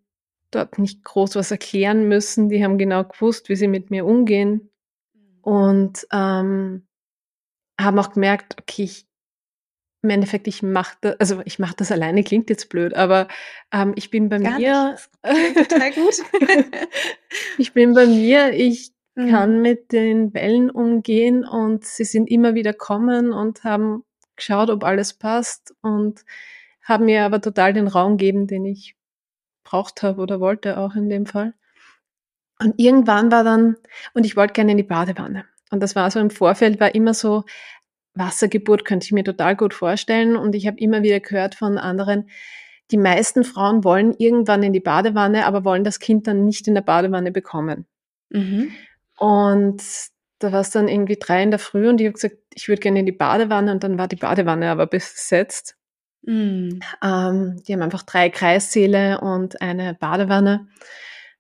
[0.52, 2.50] dort nicht groß was erklären müssen.
[2.50, 4.70] Die haben genau gewusst, wie sie mit mir umgehen
[5.14, 5.40] mhm.
[5.42, 6.88] und ähm,
[7.80, 9.07] haben auch gemerkt, okay, ich,
[10.02, 13.28] im Endeffekt, ich mache das, also ich mache das alleine, klingt jetzt blöd, aber
[13.74, 14.96] ähm, ich bin bei Gar mir.
[15.24, 16.16] total gut.
[17.58, 19.30] ich bin bei mir, ich mhm.
[19.30, 24.04] kann mit den Wellen umgehen und sie sind immer wieder kommen und haben
[24.36, 26.24] geschaut, ob alles passt und
[26.84, 28.96] haben mir aber total den Raum gegeben, den ich
[29.64, 31.54] braucht habe oder wollte auch in dem Fall.
[32.60, 33.76] Und irgendwann war dann,
[34.14, 35.46] und ich wollte gerne in die Badewanne.
[35.70, 37.44] Und das war so im Vorfeld, war immer so,
[38.18, 40.36] Wassergeburt könnte ich mir total gut vorstellen.
[40.36, 42.30] Und ich habe immer wieder gehört von anderen,
[42.92, 46.76] die meisten Frauen wollen irgendwann in die Badewanne, aber wollen das Kind dann nicht in
[46.76, 47.86] der Badewanne bekommen.
[48.30, 48.72] Mhm.
[49.18, 49.84] Und
[50.40, 52.82] da war es dann irgendwie drei in der Früh und ich habe gesagt, ich würde
[52.82, 55.76] gerne in die Badewanne und dann war die Badewanne aber besetzt.
[56.22, 56.80] Mhm.
[57.04, 60.68] Ähm, die haben einfach drei Kreissäle und eine Badewanne.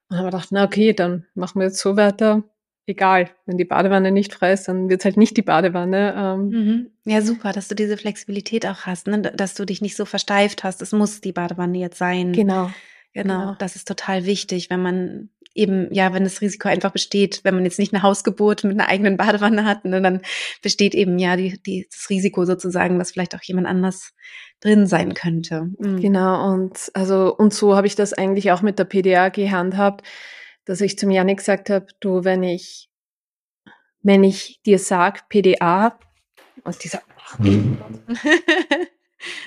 [0.09, 2.43] Und haben wir gedacht, na okay, dann machen wir jetzt so weiter
[2.87, 6.15] egal, wenn die Badewanne nicht frei ist, dann wird es halt nicht die Badewanne.
[6.17, 6.49] Ähm.
[6.49, 6.91] Mhm.
[7.05, 9.21] Ja, super, dass du diese Flexibilität auch hast, ne?
[9.21, 12.33] dass du dich nicht so versteift hast, es muss die Badewanne jetzt sein.
[12.33, 12.71] Genau.
[13.13, 13.55] Genau, genau.
[13.57, 17.63] das ist total wichtig, wenn man eben, ja, wenn das Risiko einfach besteht, wenn man
[17.63, 20.21] jetzt nicht eine Hausgeburt mit einer eigenen Badewanne hat, ne, dann
[20.61, 24.13] besteht eben ja die, die, das Risiko sozusagen, dass vielleicht auch jemand anders
[24.59, 25.69] drin sein könnte.
[25.79, 25.99] Mhm.
[25.99, 30.03] Genau, und also, und so habe ich das eigentlich auch mit der PDA gehandhabt
[30.67, 32.89] dass ich zum Janik gesagt habe, du, wenn ich,
[34.01, 35.97] wenn ich dir sag PDA
[36.63, 37.01] und dieser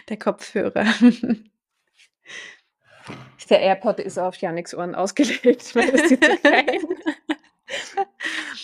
[0.09, 0.87] der Kopfhörer.
[3.49, 6.79] Der AirPod ist auf Janiks Ohren ausgelegt, weil das sieht so klein.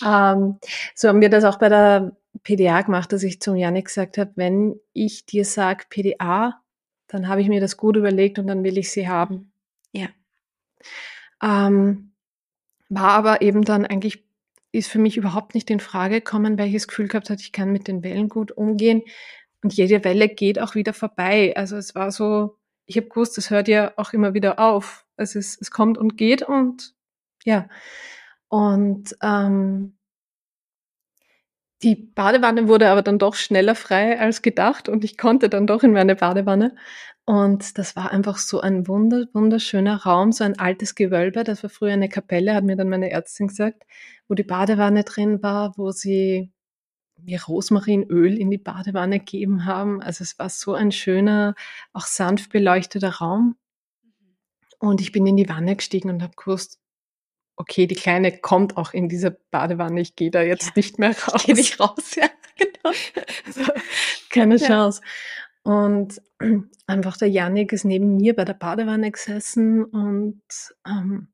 [0.05, 0.59] ähm,
[0.95, 4.31] so haben wir das auch bei der PDA gemacht, dass ich zum Janik gesagt habe,
[4.35, 6.61] wenn ich dir sag PDA,
[7.07, 9.51] dann habe ich mir das gut überlegt und dann will ich sie haben.
[9.91, 10.07] Ja.
[11.43, 12.06] Ähm,
[12.89, 14.23] war aber eben dann eigentlich,
[14.71, 17.51] ist für mich überhaupt nicht in Frage gekommen, weil ich das Gefühl gehabt habe, ich
[17.51, 19.03] kann mit den Wellen gut umgehen
[19.63, 21.53] und jede Welle geht auch wieder vorbei.
[21.55, 25.05] Also es war so, ich habe gewusst, es hört ja auch immer wieder auf.
[25.17, 26.93] Es, ist, es kommt und geht und
[27.43, 27.67] ja.
[28.49, 29.97] Und ähm,
[31.83, 35.83] die Badewanne wurde aber dann doch schneller frei als gedacht und ich konnte dann doch
[35.83, 36.75] in meine Badewanne.
[37.29, 41.43] Und das war einfach so ein wunder, wunderschöner Raum, so ein altes Gewölbe.
[41.43, 43.83] Das war früher eine Kapelle, hat mir dann meine Ärztin gesagt,
[44.29, 46.53] wo die Badewanne drin war, wo sie
[47.17, 50.01] mir Rosmarinöl in die Badewanne gegeben haben.
[50.01, 51.55] Also es war so ein schöner,
[51.91, 53.57] auch sanft beleuchteter Raum.
[54.79, 56.79] Und ich bin in die Wanne gestiegen und habe gewusst,
[57.57, 61.09] okay, die Kleine kommt auch in diese Badewanne, ich gehe da jetzt ja, nicht mehr
[61.09, 61.41] raus.
[61.41, 62.95] Ich gehe nicht raus, ja, genau.
[63.45, 63.71] Also,
[64.29, 64.91] keine ja.
[65.67, 66.21] Und
[66.87, 70.41] einfach der Janik ist neben mir bei der Badewanne gesessen und
[70.87, 71.27] ähm,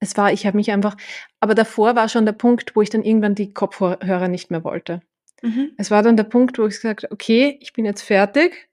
[0.00, 0.96] es war, ich habe mich einfach,
[1.40, 5.02] aber davor war schon der Punkt, wo ich dann irgendwann die Kopfhörer nicht mehr wollte.
[5.42, 5.72] Mhm.
[5.76, 8.70] Es war dann der Punkt, wo ich gesagt habe, okay, ich bin jetzt fertig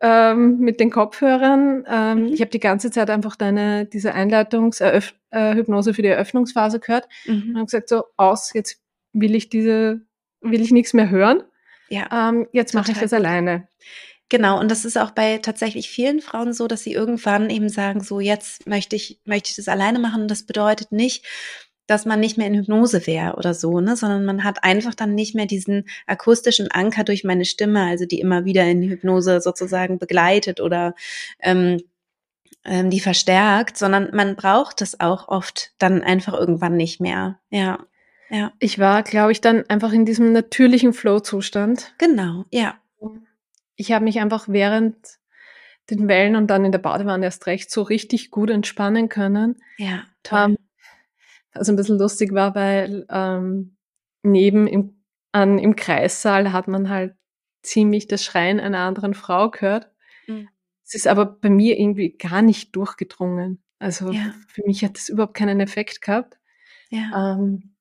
[0.00, 1.84] ähm, mit den Kopfhörern.
[1.88, 2.26] Ähm, mhm.
[2.26, 7.50] Ich habe die ganze Zeit einfach deine, diese Einleitungshypnose äh, für die Eröffnungsphase gehört mhm.
[7.50, 8.80] und habe gesagt, so aus, jetzt
[9.12, 10.00] will ich diese,
[10.42, 11.42] will ich nichts mehr hören.
[11.88, 12.30] Ja.
[12.30, 13.68] Ähm, jetzt mache ich das alleine.
[14.28, 18.02] Genau, und das ist auch bei tatsächlich vielen Frauen so, dass sie irgendwann eben sagen,
[18.02, 20.22] so jetzt möchte ich, möchte ich das alleine machen.
[20.22, 21.24] Und das bedeutet nicht,
[21.86, 25.14] dass man nicht mehr in Hypnose wäre oder so, ne, sondern man hat einfach dann
[25.14, 29.98] nicht mehr diesen akustischen Anker durch meine Stimme, also die immer wieder in Hypnose sozusagen
[29.98, 30.94] begleitet oder
[31.40, 31.80] ähm,
[32.64, 37.38] ähm, die verstärkt, sondern man braucht es auch oft dann einfach irgendwann nicht mehr.
[37.50, 37.86] Ja.
[38.30, 38.52] Ja.
[38.58, 41.94] Ich war, glaube ich, dann einfach in diesem natürlichen Flow-Zustand.
[41.98, 42.78] Genau, ja.
[43.76, 44.96] ich habe mich einfach während
[45.90, 49.56] den Wellen und dann in der Badewanne erst recht so richtig gut entspannen können.
[49.76, 50.56] Ja, toll.
[51.54, 53.76] Was ein bisschen lustig war, weil ähm,
[54.22, 57.14] neben im, an, im Kreissaal hat man halt
[57.62, 59.90] ziemlich das Schreien einer anderen Frau gehört.
[60.26, 60.48] Mhm.
[60.84, 63.62] Es ist aber bei mir irgendwie gar nicht durchgedrungen.
[63.78, 64.34] Also ja.
[64.48, 66.38] für mich hat das überhaupt keinen Effekt gehabt.
[66.90, 67.34] Ja.
[67.34, 67.75] Ähm,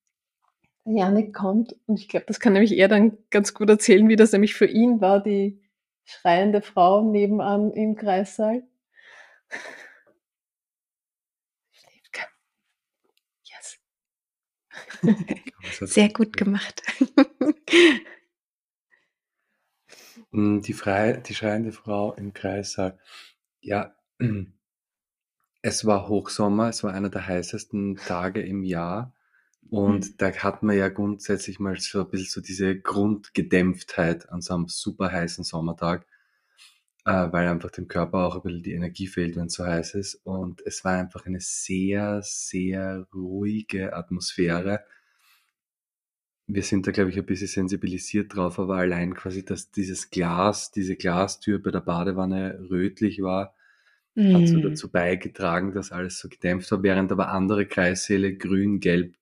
[0.85, 4.31] Janik kommt und ich glaube, das kann nämlich er dann ganz gut erzählen, wie das
[4.31, 5.61] nämlich für ihn war, die
[6.03, 8.63] schreiende Frau nebenan im Kreissaal.
[11.71, 12.19] Schläft.
[13.43, 13.79] Yes.
[15.93, 16.83] Sehr gut gemacht.
[20.31, 22.99] Hm, die, frei, die schreiende Frau im Kreissaal.
[23.61, 23.95] Ja,
[25.61, 29.14] es war Hochsommer, es war einer der heißesten Tage im Jahr.
[29.69, 30.13] Und mhm.
[30.17, 34.67] da hat man ja grundsätzlich mal so ein bisschen so diese Grundgedämpftheit an so einem
[34.67, 36.05] super heißen Sommertag,
[37.05, 39.95] äh, weil einfach dem Körper auch ein bisschen die Energie fehlt, wenn es so heiß
[39.95, 40.15] ist.
[40.23, 44.83] Und es war einfach eine sehr, sehr ruhige Atmosphäre.
[46.47, 50.71] Wir sind da, glaube ich, ein bisschen sensibilisiert drauf, aber allein quasi, dass dieses Glas,
[50.71, 53.55] diese Glastür bei der Badewanne rötlich war,
[54.17, 54.61] hat so mhm.
[54.61, 59.15] dazu beigetragen, dass alles so gedämpft war, während aber andere Kreissäle grün, gelb,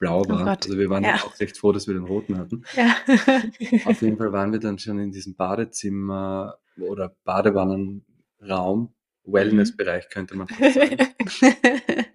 [0.00, 0.48] blau oh waren.
[0.48, 1.14] Oh also wir waren ja.
[1.14, 2.64] auch recht froh, dass wir den roten hatten.
[2.74, 2.96] Ja.
[3.84, 8.92] Auf jeden Fall waren wir dann schon in diesem Badezimmer oder Badewannenraum,
[9.24, 11.06] Wellnessbereich könnte man sagen.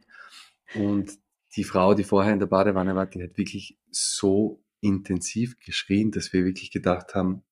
[0.76, 1.17] Und
[1.56, 6.34] die Frau, die vorher in der Badewanne war, die hat wirklich so intensiv geschrien, dass
[6.34, 7.43] wir wirklich gedacht haben,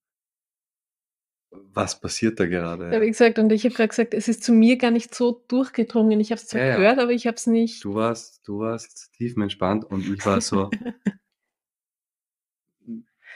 [1.74, 2.92] was passiert da gerade?
[2.92, 5.44] Ja, wie gesagt, und ich habe gerade gesagt, es ist zu mir gar nicht so
[5.48, 6.20] durchgedrungen.
[6.20, 7.84] Ich habe es zwar ja, gehört, aber ich habe es nicht.
[7.84, 10.70] Du warst, du warst tiefenentspannt und ich war so.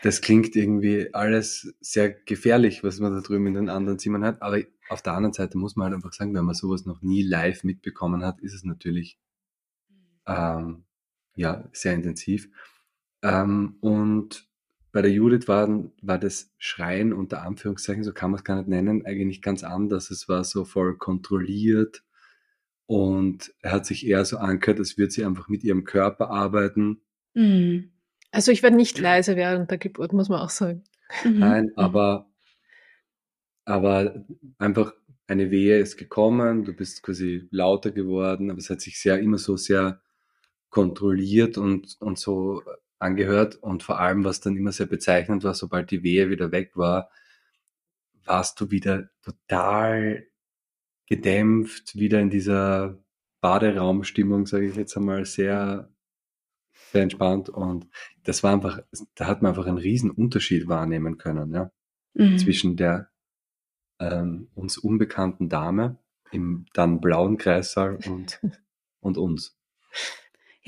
[0.03, 4.41] das klingt irgendwie alles sehr gefährlich, was man da drüben in den anderen Zimmern hat.
[4.41, 7.23] Aber auf der anderen Seite muss man halt einfach sagen, wenn man sowas noch nie
[7.23, 9.19] live mitbekommen hat, ist es natürlich
[10.25, 10.85] ähm,
[11.35, 12.49] ja sehr intensiv.
[13.23, 14.46] Ähm, und
[14.97, 15.69] bei der Judith war,
[16.01, 20.09] war das Schreien unter Anführungszeichen, so kann man es gar nicht nennen, eigentlich ganz anders.
[20.09, 22.03] Es war so voll kontrolliert
[22.87, 27.01] und er hat sich eher so angehört, als würde sie einfach mit ihrem Körper arbeiten.
[27.35, 27.91] Mhm.
[28.31, 30.83] Also ich war nicht leise während der Geburt, muss man auch sagen.
[31.23, 31.37] Mhm.
[31.37, 32.27] Nein, aber,
[33.65, 34.25] aber
[34.57, 34.95] einfach
[35.27, 39.37] eine Wehe ist gekommen, du bist quasi lauter geworden, aber es hat sich sehr immer
[39.37, 40.01] so sehr
[40.71, 42.63] kontrolliert und, und so
[42.99, 46.71] angehört und vor allem, was dann immer sehr bezeichnend war, sobald die Wehe wieder weg
[46.75, 47.09] war,
[48.25, 50.27] warst du wieder total
[51.05, 52.97] gedämpft, wieder in dieser
[53.41, 55.89] Baderaumstimmung, sage ich jetzt einmal, sehr,
[56.91, 57.87] sehr entspannt und
[58.23, 58.81] das war einfach,
[59.15, 61.71] da hat man einfach einen riesen Unterschied wahrnehmen können, ja,
[62.13, 62.37] mhm.
[62.37, 63.09] zwischen der
[63.99, 65.97] ähm, uns unbekannten Dame
[66.31, 68.41] im dann blauen Kreissaal und,
[68.99, 69.57] und uns.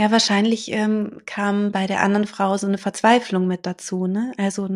[0.01, 4.31] Ja, wahrscheinlich ähm, kam bei der anderen Frau so eine Verzweiflung mit dazu, ne?
[4.37, 4.69] Also,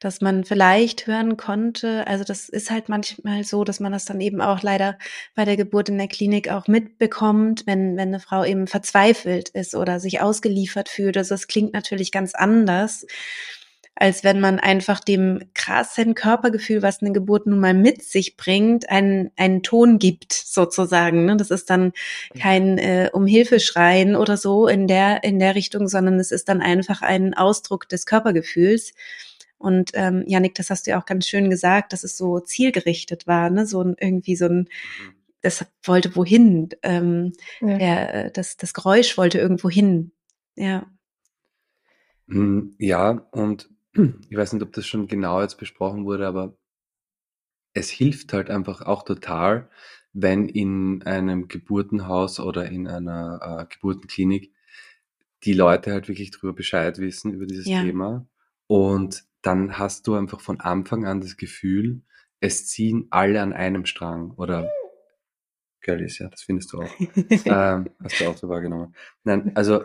[0.00, 4.22] dass man vielleicht hören konnte, also das ist halt manchmal so, dass man das dann
[4.22, 4.96] eben auch leider
[5.34, 9.74] bei der Geburt in der Klinik auch mitbekommt, wenn, wenn eine Frau eben verzweifelt ist
[9.74, 11.18] oder sich ausgeliefert fühlt.
[11.18, 13.04] Also das klingt natürlich ganz anders
[14.00, 18.88] als wenn man einfach dem krassen Körpergefühl, was eine Geburt nun mal mit sich bringt,
[18.88, 21.24] einen, einen Ton gibt, sozusagen.
[21.24, 21.36] Ne?
[21.36, 21.92] Das ist dann
[22.38, 26.48] kein äh, um Hilfe schreien oder so in der, in der Richtung, sondern es ist
[26.48, 28.94] dann einfach ein Ausdruck des Körpergefühls.
[29.58, 33.26] Und ähm, Janik, das hast du ja auch ganz schön gesagt, dass es so zielgerichtet
[33.26, 33.66] war, ne?
[33.66, 34.68] So ein, irgendwie so ein, mhm.
[35.40, 37.78] das wollte wohin, ähm, ja.
[37.78, 40.12] der, äh, das, das Geräusch wollte irgendwo hin.
[40.54, 40.86] Ja.
[42.28, 46.56] Hm, ja, und ich weiß nicht, ob das schon genau jetzt besprochen wurde, aber
[47.74, 49.68] es hilft halt einfach auch total,
[50.12, 54.52] wenn in einem Geburtenhaus oder in einer äh, Geburtenklinik
[55.44, 57.82] die Leute halt wirklich drüber Bescheid wissen über dieses ja.
[57.82, 58.26] Thema.
[58.66, 62.02] Und dann hast du einfach von Anfang an das Gefühl,
[62.40, 64.70] es ziehen alle an einem Strang oder
[65.96, 66.90] ist ja, das findest du auch.
[67.46, 68.94] ähm, hast du auch so wahrgenommen.
[69.24, 69.84] Nein, also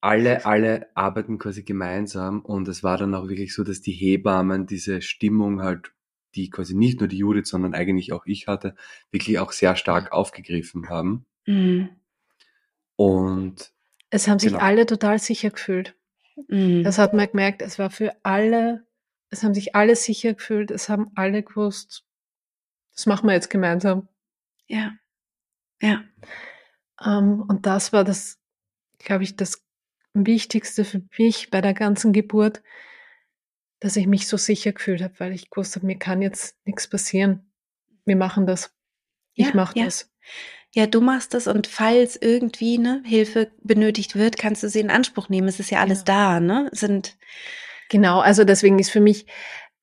[0.00, 4.66] alle, alle arbeiten quasi gemeinsam und es war dann auch wirklich so, dass die Hebammen
[4.66, 5.92] diese Stimmung halt,
[6.34, 8.74] die quasi nicht nur die Judith, sondern eigentlich auch ich hatte,
[9.10, 11.26] wirklich auch sehr stark aufgegriffen haben.
[11.46, 11.88] Mhm.
[12.96, 13.72] Und
[14.10, 14.62] es haben sich genau.
[14.62, 15.96] alle total sicher gefühlt.
[16.48, 16.84] Mhm.
[16.84, 18.86] Das hat man gemerkt, es war für alle,
[19.30, 22.04] es haben sich alle sicher gefühlt, es haben alle gewusst,
[22.94, 24.08] das machen wir jetzt gemeinsam.
[24.66, 24.92] Ja.
[25.80, 26.04] Ja.
[26.98, 28.38] Um, ähm, und das war das,
[28.98, 29.65] glaube ich, das
[30.24, 32.62] Wichtigste für mich bei der ganzen Geburt,
[33.80, 36.88] dass ich mich so sicher gefühlt habe, weil ich gewusst habe, mir kann jetzt nichts
[36.88, 37.52] passieren.
[38.04, 38.72] Wir machen das.
[39.34, 39.84] Ich ja, mache ja.
[39.84, 40.10] das.
[40.74, 44.90] Ja, du machst das und falls irgendwie ne, Hilfe benötigt wird, kannst du sie in
[44.90, 45.48] Anspruch nehmen.
[45.48, 46.04] Es ist ja alles ja.
[46.04, 46.68] da, ne?
[46.72, 47.16] Sind
[47.88, 49.26] genau, also deswegen ist für mich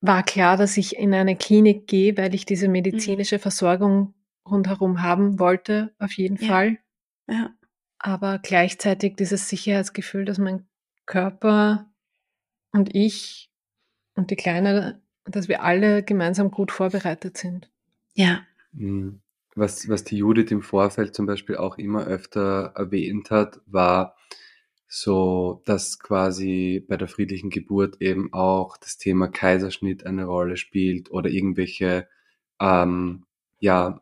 [0.02, 2.74] war klar, dass ich in eine Klinik gehe, weil ich diese mhm.
[2.74, 4.14] medizinische Versorgung
[4.46, 6.48] rundherum haben wollte, auf jeden ja.
[6.48, 6.78] Fall.
[7.28, 7.52] Ja.
[8.06, 10.68] Aber gleichzeitig dieses Sicherheitsgefühl, dass mein
[11.06, 11.90] Körper
[12.74, 13.50] und ich
[14.14, 17.72] und die Kleine, dass wir alle gemeinsam gut vorbereitet sind.
[18.14, 18.42] Ja.
[18.74, 19.22] Mhm.
[19.56, 24.18] Was, was die Judith im Vorfeld zum Beispiel auch immer öfter erwähnt hat, war
[24.86, 31.10] so, dass quasi bei der friedlichen Geburt eben auch das Thema Kaiserschnitt eine Rolle spielt
[31.10, 32.10] oder irgendwelche
[32.60, 33.26] ähm,
[33.60, 34.02] ja,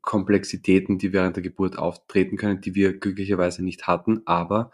[0.00, 4.22] Komplexitäten, die während der Geburt auftreten können, die wir glücklicherweise nicht hatten.
[4.26, 4.72] Aber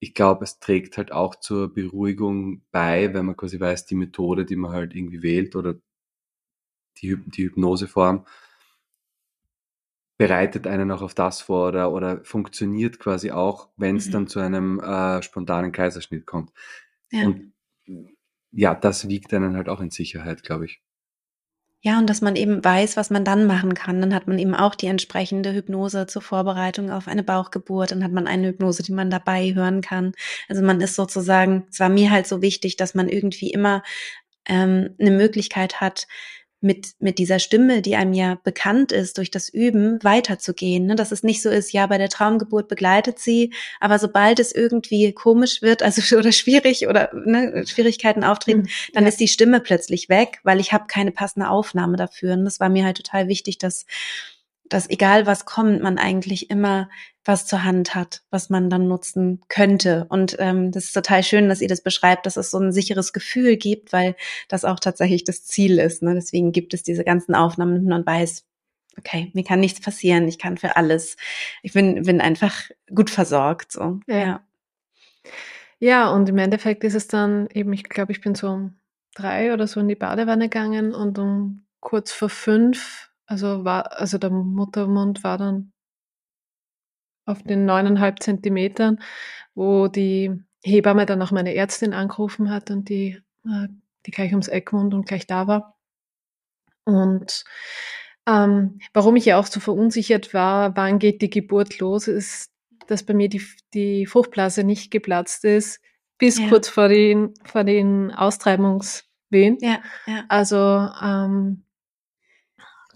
[0.00, 4.44] ich glaube, es trägt halt auch zur Beruhigung bei, wenn man quasi weiß, die Methode,
[4.44, 5.76] die man halt irgendwie wählt oder
[7.00, 8.26] die, die Hypnoseform,
[10.18, 14.12] bereitet einen auch auf das vor oder, oder funktioniert quasi auch, wenn es mhm.
[14.12, 16.52] dann zu einem äh, spontanen Kaiserschnitt kommt.
[17.10, 17.26] Ja.
[17.26, 17.52] Und
[18.50, 20.82] ja, das wiegt einen halt auch in Sicherheit, glaube ich.
[21.84, 24.00] Ja, und dass man eben weiß, was man dann machen kann.
[24.00, 27.90] Dann hat man eben auch die entsprechende Hypnose zur Vorbereitung auf eine Bauchgeburt.
[27.90, 30.12] Dann hat man eine Hypnose, die man dabei hören kann.
[30.48, 33.82] Also man ist sozusagen, es war mir halt so wichtig, dass man irgendwie immer
[34.46, 36.06] ähm, eine Möglichkeit hat,
[36.62, 40.86] mit, mit dieser Stimme, die einem ja bekannt ist, durch das Üben weiterzugehen.
[40.86, 40.94] Ne?
[40.94, 45.12] Dass es nicht so ist, ja, bei der Traumgeburt begleitet sie, aber sobald es irgendwie
[45.12, 49.08] komisch wird, also oder schwierig oder ne, Schwierigkeiten auftreten, mhm, dann ja.
[49.08, 52.34] ist die Stimme plötzlich weg, weil ich habe keine passende Aufnahme dafür.
[52.34, 53.84] Und das war mir halt total wichtig, dass
[54.72, 56.88] dass egal was kommt, man eigentlich immer
[57.24, 60.06] was zur Hand hat, was man dann nutzen könnte.
[60.08, 63.12] Und ähm, das ist total schön, dass ihr das beschreibt, dass es so ein sicheres
[63.12, 64.16] Gefühl gibt, weil
[64.48, 66.02] das auch tatsächlich das Ziel ist.
[66.02, 66.14] Ne?
[66.14, 68.44] Deswegen gibt es diese ganzen Aufnahmen und man weiß,
[68.98, 71.16] okay, mir kann nichts passieren, ich kann für alles.
[71.62, 73.72] Ich bin, bin einfach gut versorgt.
[73.72, 74.00] So.
[74.06, 74.40] Ja.
[75.78, 78.74] ja, und im Endeffekt ist es dann eben, ich glaube, ich bin so um
[79.14, 84.18] drei oder so in die Badewanne gegangen und um kurz vor fünf also war, also
[84.18, 85.72] der Muttermund war dann
[87.24, 89.00] auf den neuneinhalb Zentimetern,
[89.54, 90.30] wo die
[90.62, 93.68] Hebamme dann auch meine Ärztin angerufen hat und die, äh,
[94.04, 95.78] die gleich ums Eck wohnt und gleich da war.
[96.84, 97.44] Und
[98.28, 102.52] ähm, warum ich ja auch so verunsichert war, wann geht die Geburt los, ist,
[102.86, 103.42] dass bei mir die,
[103.72, 105.80] die Fruchtblase nicht geplatzt ist,
[106.18, 106.48] bis ja.
[106.50, 109.56] kurz vor den, vor den Austreibungswehen.
[109.62, 110.24] Ja, ja.
[110.28, 110.56] Also
[111.02, 111.64] ähm,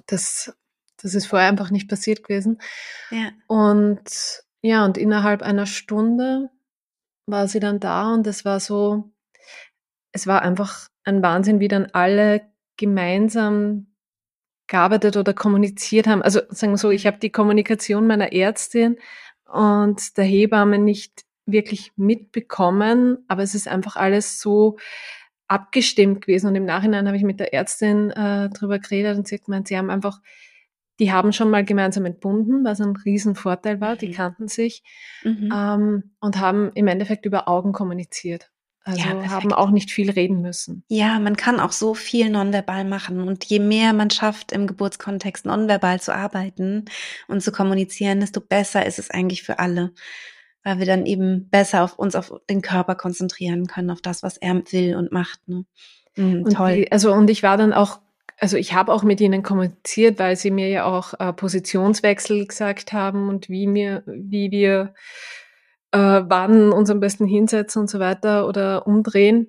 [0.07, 0.57] das,
[1.03, 2.61] das ist vorher einfach nicht passiert gewesen.
[3.11, 3.31] Ja.
[3.47, 6.51] Und ja, und innerhalb einer Stunde
[7.27, 9.13] war sie dann da und es war so,
[10.13, 12.43] es war einfach ein Wahnsinn, wie dann alle
[12.77, 13.89] gemeinsam
[14.67, 16.23] gearbeitet oder kommuniziert haben.
[16.23, 18.99] Also sagen wir so, ich habe die Kommunikation meiner Ärztin
[19.45, 24.79] und der Hebamme nicht wirklich mitbekommen, aber es ist einfach alles so
[25.49, 26.49] abgestimmt gewesen.
[26.49, 29.69] Und im Nachhinein habe ich mit der Ärztin äh, drüber geredet und sie hat gemeint,
[29.69, 30.21] sie haben einfach,
[30.99, 34.13] die haben schon mal gemeinsam entbunden, was ein Riesenvorteil war, die mhm.
[34.13, 34.83] kannten sich
[35.23, 35.53] mhm.
[35.55, 38.51] ähm, und haben im Endeffekt über Augen kommuniziert.
[38.87, 40.85] Also ja, haben auch nicht viel reden müssen.
[40.87, 43.21] Ja, man kann auch so viel nonverbal machen.
[43.21, 46.85] Und je mehr man schafft, im Geburtskontext nonverbal zu arbeiten
[47.27, 49.93] und zu kommunizieren, desto besser ist es eigentlich für alle
[50.67, 54.37] weil wir dann eben besser auf uns, auf den Körper konzentrieren können, auf das, was
[54.37, 55.39] er will und macht.
[55.47, 55.65] Ne?
[56.17, 56.75] Mhm, toll.
[56.75, 58.01] Die, also und ich war dann auch,
[58.37, 62.93] also ich habe auch mit ihnen kommuniziert, weil sie mir ja auch äh, Positionswechsel gesagt
[62.93, 64.93] haben und wie mir, wie wir
[65.93, 69.47] äh, wann uns am besten hinsetzen und so weiter oder umdrehen.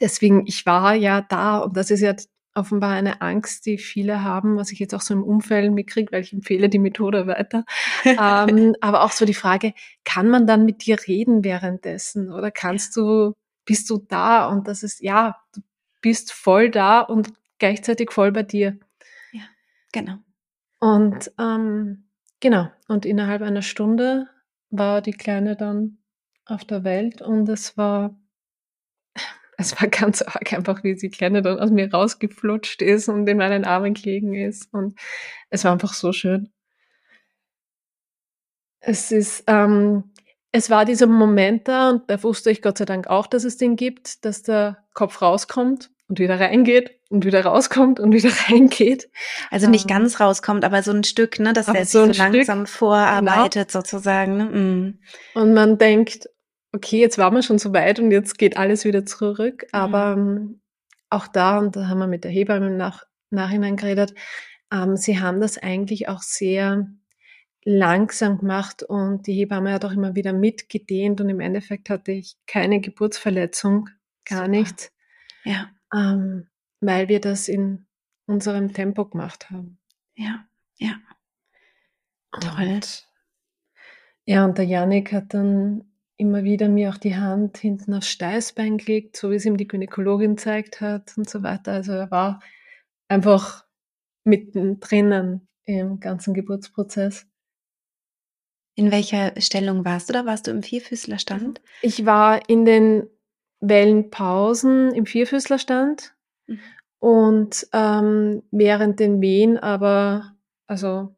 [0.00, 2.16] Deswegen, ich war ja da und das ist ja
[2.54, 6.22] offenbar eine Angst, die viele haben, was ich jetzt auch so im Umfeld mitkriege, weil
[6.22, 7.64] ich empfehle die Methode weiter.
[8.04, 12.96] ähm, aber auch so die Frage, kann man dann mit dir reden währenddessen oder kannst
[12.96, 13.34] du,
[13.64, 14.46] bist du da?
[14.46, 15.60] Und das ist, ja, du
[16.00, 18.78] bist voll da und gleichzeitig voll bei dir.
[19.32, 19.42] Ja,
[19.92, 20.18] genau.
[20.80, 22.08] Und ähm,
[22.40, 24.28] genau, und innerhalb einer Stunde
[24.70, 25.98] war die Kleine dann
[26.46, 28.14] auf der Welt und es war
[29.56, 33.38] es war ganz arg einfach, wie sie Kleine dann aus mir rausgeflutscht ist und in
[33.38, 34.72] meinen Armen gelegen ist.
[34.72, 34.98] Und
[35.50, 36.50] es war einfach so schön.
[38.80, 40.12] Es ist, ähm,
[40.52, 43.56] es war dieser Moment da und da wusste ich Gott sei Dank auch, dass es
[43.56, 49.08] den gibt, dass der Kopf rauskommt und wieder reingeht und wieder rauskommt und wieder reingeht.
[49.50, 52.12] Also nicht ähm, ganz rauskommt, aber so ein Stück, ne, dass er sich so, so
[52.12, 53.80] langsam vorarbeitet genau.
[53.80, 54.36] sozusagen.
[54.36, 54.44] Ne?
[54.44, 54.98] Mm.
[55.34, 56.28] Und man denkt,
[56.74, 59.62] okay, jetzt waren wir schon so weit und jetzt geht alles wieder zurück.
[59.62, 59.68] Mhm.
[59.72, 60.60] Aber ähm,
[61.08, 64.14] auch da, und da haben wir mit der Hebamme im Nach Nachhinein geredet,
[64.72, 66.88] ähm, sie haben das eigentlich auch sehr
[67.64, 72.36] langsam gemacht und die Hebamme hat auch immer wieder mitgedehnt und im Endeffekt hatte ich
[72.46, 73.88] keine Geburtsverletzung,
[74.24, 74.48] gar Super.
[74.48, 74.92] nichts.
[75.44, 75.70] Ja.
[75.94, 76.48] Ähm,
[76.80, 77.86] weil wir das in
[78.26, 79.78] unserem Tempo gemacht haben.
[80.14, 80.44] Ja,
[80.76, 80.96] ja.
[82.32, 82.74] Toll.
[82.74, 83.08] Und,
[84.26, 85.84] ja, und der Janik hat dann
[86.16, 89.66] immer wieder mir auch die Hand hinten aufs Steißbein gelegt, so wie es ihm die
[89.66, 91.72] Gynäkologin zeigt hat und so weiter.
[91.72, 92.40] Also er war
[93.08, 93.64] einfach
[94.24, 97.26] mittendrin im ganzen Geburtsprozess.
[98.76, 100.26] In welcher Stellung warst du da?
[100.26, 101.60] Warst du im Vierfüßlerstand?
[101.82, 103.08] Ich war in den
[103.60, 106.14] Wellenpausen im Vierfüßlerstand
[106.46, 106.60] mhm.
[106.98, 110.34] und ähm, während den Wehen aber,
[110.66, 111.14] also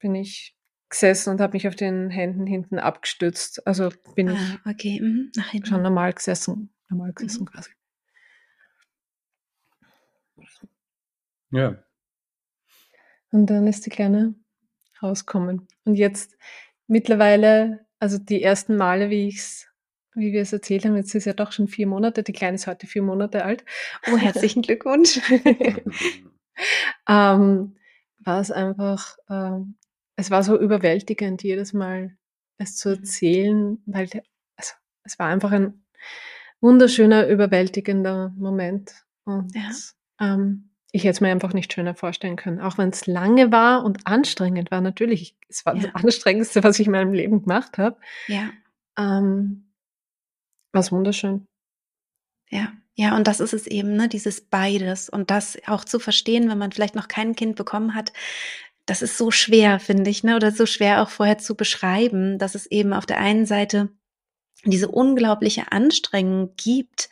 [0.00, 0.53] bin ich
[0.94, 3.66] gesessen und habe mich auf den Händen hinten abgestützt.
[3.66, 5.00] Also bin ah, ich okay.
[5.00, 5.32] mhm.
[5.64, 7.46] schon normal gesessen, normal gesessen mhm.
[7.46, 7.70] quasi.
[11.50, 11.84] Ja.
[13.30, 14.34] Und dann ist die Kleine
[15.02, 15.66] rauskommen.
[15.84, 16.36] Und jetzt
[16.86, 19.68] mittlerweile, also die ersten Male, wie ich's,
[20.14, 22.68] wie wir es erzählt haben, jetzt ist ja doch schon vier Monate, die Kleine ist
[22.68, 23.64] heute vier Monate alt.
[24.12, 25.20] Oh, herzlichen Glückwunsch.
[27.08, 27.76] ähm,
[28.20, 29.76] war es einfach, ähm,
[30.16, 32.16] es war so überwältigend, jedes Mal
[32.58, 32.94] es zu mhm.
[32.96, 34.08] erzählen, weil
[34.56, 35.84] also, es war einfach ein
[36.60, 39.04] wunderschöner, überwältigender Moment.
[39.24, 39.70] Und ja.
[40.20, 42.60] ähm, ich hätte es mir einfach nicht schöner vorstellen können.
[42.60, 45.36] Auch wenn es lange war und anstrengend war, natürlich.
[45.48, 45.82] Es war ja.
[45.82, 47.98] das Anstrengendste, was ich in meinem Leben gemacht habe.
[48.28, 48.50] Ja.
[48.96, 49.72] Ähm,
[50.72, 51.46] war es wunderschön.
[52.48, 52.72] Ja.
[52.96, 55.08] Ja, und das ist es eben, ne, dieses beides.
[55.08, 58.12] Und das auch zu verstehen, wenn man vielleicht noch kein Kind bekommen hat,
[58.86, 62.54] das ist so schwer, finde ich, ne, oder so schwer auch vorher zu beschreiben, dass
[62.54, 63.88] es eben auf der einen Seite
[64.66, 67.10] diese unglaubliche Anstrengung gibt.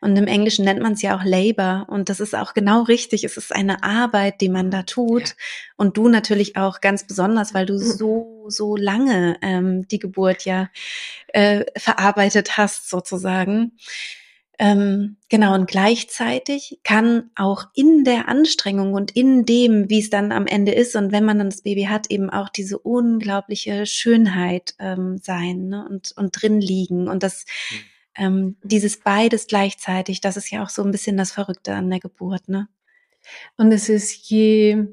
[0.00, 1.86] Und im Englischen nennt man es ja auch Labor.
[1.88, 3.24] Und das ist auch genau richtig.
[3.24, 5.30] Es ist eine Arbeit, die man da tut.
[5.30, 5.34] Ja.
[5.76, 7.78] Und du natürlich auch ganz besonders, weil du mhm.
[7.78, 10.68] so, so lange ähm, die Geburt ja
[11.28, 13.72] äh, verarbeitet hast, sozusagen.
[14.58, 20.30] Ähm, genau, und gleichzeitig kann auch in der Anstrengung und in dem, wie es dann
[20.30, 24.74] am Ende ist und wenn man dann das Baby hat, eben auch diese unglaubliche Schönheit
[24.78, 25.86] ähm, sein ne?
[25.88, 27.08] und, und drin liegen.
[27.08, 27.76] Und das, mhm.
[28.24, 32.00] ähm, dieses beides gleichzeitig, das ist ja auch so ein bisschen das Verrückte an der
[32.00, 32.48] Geburt.
[32.48, 32.68] Ne?
[33.56, 34.86] Und es ist je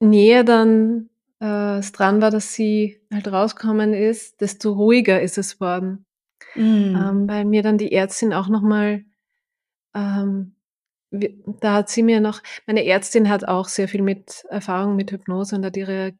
[0.00, 1.08] näher dann
[1.40, 6.04] äh, es dran war, dass sie halt rauskommen ist, desto ruhiger ist es worden.
[6.54, 6.96] Mhm.
[6.96, 9.04] Ähm, weil mir dann die Ärztin auch nochmal,
[9.94, 10.54] ähm,
[11.10, 15.56] da hat sie mir noch, meine Ärztin hat auch sehr viel mit Erfahrung mit Hypnose
[15.56, 16.12] und hat ihre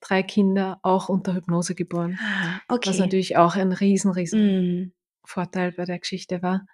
[0.00, 2.18] drei Kinder auch unter Hypnose geboren.
[2.20, 2.90] Ah, okay.
[2.90, 4.92] Was natürlich auch ein riesen, riesen mm.
[5.24, 6.66] Vorteil bei der Geschichte war.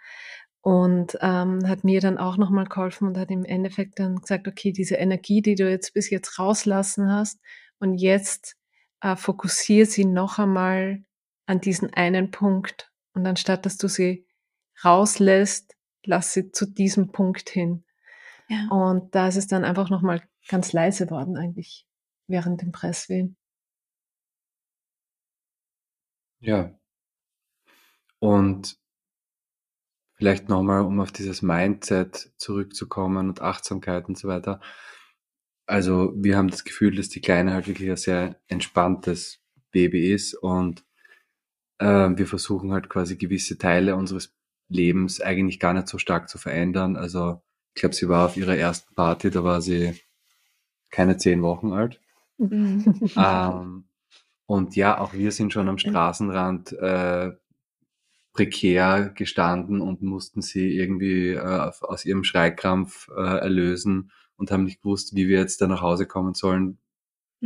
[0.60, 4.72] Und ähm, hat mir dann auch nochmal geholfen und hat im Endeffekt dann gesagt, okay,
[4.72, 7.38] diese Energie, die du jetzt bis jetzt rauslassen hast
[7.80, 8.56] und jetzt
[9.02, 11.04] äh, fokussiere sie noch einmal
[11.46, 14.26] an diesen einen Punkt und anstatt dass du sie
[14.84, 17.84] rauslässt, lass sie zu diesem Punkt hin.
[18.48, 18.68] Ja.
[18.68, 21.86] Und da ist es dann einfach nochmal ganz leise worden eigentlich
[22.26, 23.36] während dem Presswehen.
[26.40, 26.78] Ja.
[28.18, 28.78] Und
[30.14, 34.60] vielleicht nochmal, um auf dieses Mindset zurückzukommen und Achtsamkeit und so weiter.
[35.66, 39.40] Also wir haben das Gefühl, dass die Kleine halt wirklich ein sehr entspanntes
[39.70, 40.84] Baby ist und
[41.84, 44.34] wir versuchen halt quasi gewisse Teile unseres
[44.68, 46.96] Lebens eigentlich gar nicht so stark zu verändern.
[46.96, 47.42] Also
[47.74, 50.00] ich glaube, sie war auf ihrer ersten Party, da war sie
[50.90, 52.00] keine zehn Wochen alt.
[52.38, 53.10] Mhm.
[53.16, 53.84] ähm,
[54.46, 57.32] und ja, auch wir sind schon am Straßenrand äh,
[58.32, 64.82] prekär gestanden und mussten sie irgendwie äh, aus ihrem Schreikrampf äh, erlösen und haben nicht
[64.82, 66.78] gewusst, wie wir jetzt da nach Hause kommen sollen,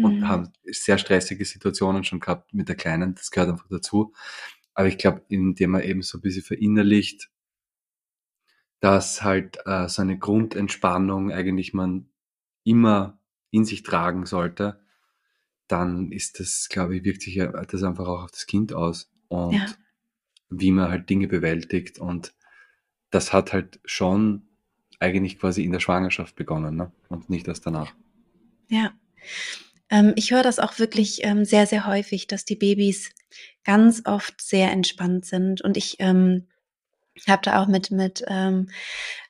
[0.03, 0.29] und mhm.
[0.29, 3.15] haben sehr stressige Situationen schon gehabt mit der Kleinen.
[3.15, 4.13] Das gehört einfach dazu.
[4.75, 7.31] Aber ich glaube, indem man eben so ein bisschen verinnerlicht,
[8.81, 12.09] dass halt äh, so eine Grundentspannung eigentlich man
[12.65, 13.19] immer
[13.51, 14.81] in sich tragen sollte,
[15.67, 19.55] dann ist das, glaube ich, wirkt sich das einfach auch auf das Kind aus und
[19.55, 19.67] ja.
[20.49, 21.99] wie man halt Dinge bewältigt.
[21.99, 22.35] Und
[23.11, 24.49] das hat halt schon
[25.01, 26.93] eigentlich quasi in der Schwangerschaft begonnen ne?
[27.09, 27.95] und nicht erst danach.
[28.69, 28.93] Ja.
[29.91, 33.11] Ähm, ich höre das auch wirklich ähm, sehr, sehr häufig, dass die Babys
[33.65, 35.61] ganz oft sehr entspannt sind.
[35.61, 36.47] Und ich ähm,
[37.27, 38.69] habe da auch mit, mit ähm,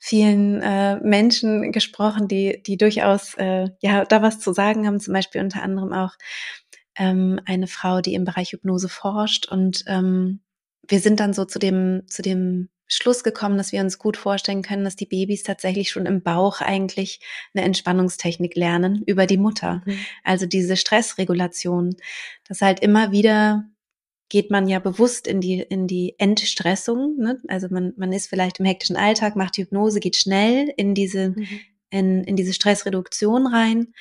[0.01, 5.15] vielen äh, Menschen gesprochen, die, die durchaus äh, ja da was zu sagen haben, zum
[5.15, 6.15] Beispiel unter anderem auch
[6.97, 10.41] ähm, eine Frau, die im Bereich Hypnose forscht und ähm,
[10.87, 14.63] wir sind dann so zu dem, zu dem Schluss gekommen, dass wir uns gut vorstellen
[14.63, 17.21] können, dass die Babys tatsächlich schon im Bauch eigentlich
[17.55, 19.83] eine Entspannungstechnik lernen über die Mutter.
[19.85, 19.99] Mhm.
[20.25, 21.97] Also diese Stressregulation,
[22.49, 23.65] dass halt immer wieder
[24.31, 27.17] geht man ja bewusst in die, in die Entstressung.
[27.17, 27.41] Ne?
[27.49, 31.31] Also man, man ist vielleicht im hektischen Alltag, macht die Hypnose, geht schnell in diese,
[31.31, 31.61] mhm.
[31.91, 33.95] in, in diese Stressreduktion rein.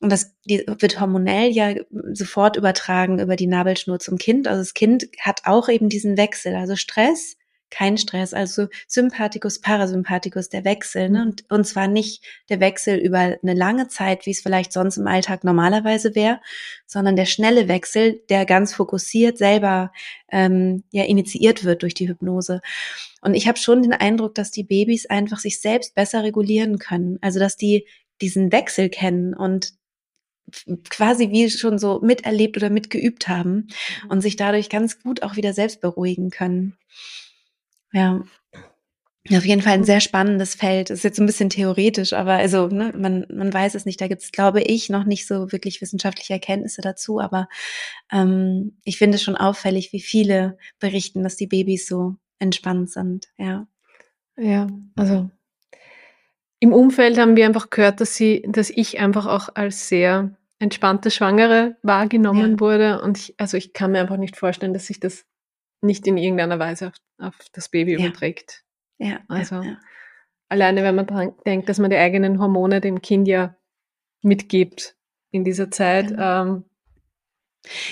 [0.00, 1.74] Und das die wird hormonell ja
[2.12, 4.48] sofort übertragen über die Nabelschnur zum Kind.
[4.48, 6.56] Also das Kind hat auch eben diesen Wechsel.
[6.56, 7.36] Also Stress
[7.72, 11.22] kein Stress, also Sympathikus, Parasympathikus, der Wechsel, ne?
[11.22, 15.06] und, und zwar nicht der Wechsel über eine lange Zeit, wie es vielleicht sonst im
[15.06, 16.40] Alltag normalerweise wäre,
[16.86, 19.90] sondern der schnelle Wechsel, der ganz fokussiert selber
[20.30, 22.60] ähm, ja initiiert wird durch die Hypnose.
[23.22, 27.18] Und ich habe schon den Eindruck, dass die Babys einfach sich selbst besser regulieren können,
[27.22, 27.86] also dass die
[28.20, 29.72] diesen Wechsel kennen und
[30.90, 33.54] quasi wie schon so miterlebt oder mitgeübt haben
[34.02, 34.10] mhm.
[34.10, 36.76] und sich dadurch ganz gut auch wieder selbst beruhigen können.
[37.92, 38.22] Ja.
[39.30, 40.90] Auf jeden Fall ein sehr spannendes Feld.
[40.90, 44.00] Ist jetzt ein bisschen theoretisch, aber also ne, man, man weiß es nicht.
[44.00, 47.20] Da gibt es, glaube ich, noch nicht so wirklich wissenschaftliche Erkenntnisse dazu.
[47.20, 47.48] Aber
[48.10, 53.28] ähm, ich finde es schon auffällig, wie viele berichten, dass die Babys so entspannt sind.
[53.38, 53.68] Ja.
[54.36, 54.66] Ja,
[54.96, 55.30] also
[56.58, 61.10] im Umfeld haben wir einfach gehört, dass sie, dass ich einfach auch als sehr entspannte
[61.10, 62.60] Schwangere wahrgenommen ja.
[62.60, 63.02] wurde.
[63.02, 65.24] Und ich, also ich kann mir einfach nicht vorstellen, dass sich das
[65.82, 67.98] nicht in irgendeiner Weise auf, auf das Baby ja.
[67.98, 68.64] überträgt.
[68.98, 69.20] Ja.
[69.28, 69.78] Also ja,
[70.48, 73.56] alleine, wenn man dran denkt, dass man die eigenen Hormone dem Kind ja
[74.22, 74.96] mitgibt
[75.30, 76.42] in dieser Zeit, genau.
[76.42, 76.64] ähm,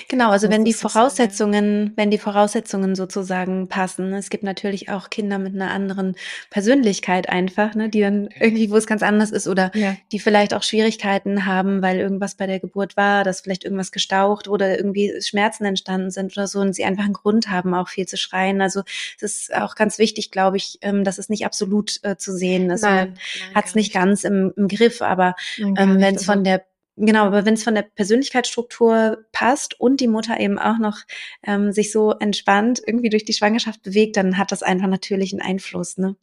[0.09, 4.13] Genau, also wenn die Voraussetzungen, wenn die Voraussetzungen sozusagen passen.
[4.15, 6.17] Es gibt natürlich auch Kinder mit einer anderen
[6.51, 9.97] Persönlichkeit einfach, ne, die dann irgendwie, wo es ganz anders ist oder ja.
[10.11, 14.49] die vielleicht auch Schwierigkeiten haben, weil irgendwas bei der Geburt war, dass vielleicht irgendwas gestaucht
[14.49, 18.07] oder irgendwie Schmerzen entstanden sind oder so und sie einfach einen Grund haben, auch viel
[18.07, 18.61] zu schreien.
[18.61, 18.83] Also
[19.21, 22.71] es ist auch ganz wichtig, glaube ich, ähm, dass es nicht absolut äh, zu sehen
[22.71, 22.83] ist.
[22.83, 23.17] Nein,
[23.47, 26.70] Man hat es nicht ganz im, im Griff, aber ähm, wenn es von also der
[27.03, 30.99] Genau, aber wenn es von der Persönlichkeitsstruktur passt und die Mutter eben auch noch
[31.43, 35.41] ähm, sich so entspannt irgendwie durch die Schwangerschaft bewegt, dann hat das einfach natürlich einen
[35.41, 35.97] Einfluss.
[35.97, 36.17] Ne?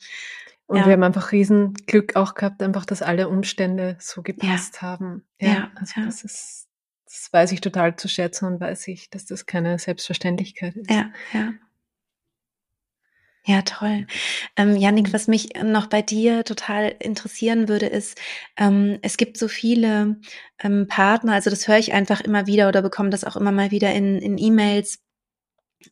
[0.68, 0.86] Und ja.
[0.86, 4.82] wir haben einfach riesen Glück auch gehabt, einfach, dass alle Umstände so gepasst ja.
[4.84, 5.26] haben.
[5.40, 6.68] Ja, ja also das ist,
[7.06, 10.92] das weiß ich total zu schätzen und weiß ich, dass das keine Selbstverständlichkeit ist.
[10.92, 11.54] Ja, ja.
[13.50, 14.08] Ja, toll.
[14.58, 18.20] Ähm, Janik, was mich noch bei dir total interessieren würde, ist,
[18.58, 20.18] ähm, es gibt so viele
[20.60, 23.72] ähm, Partner, also das höre ich einfach immer wieder oder bekomme das auch immer mal
[23.72, 25.00] wieder in, in E-Mails,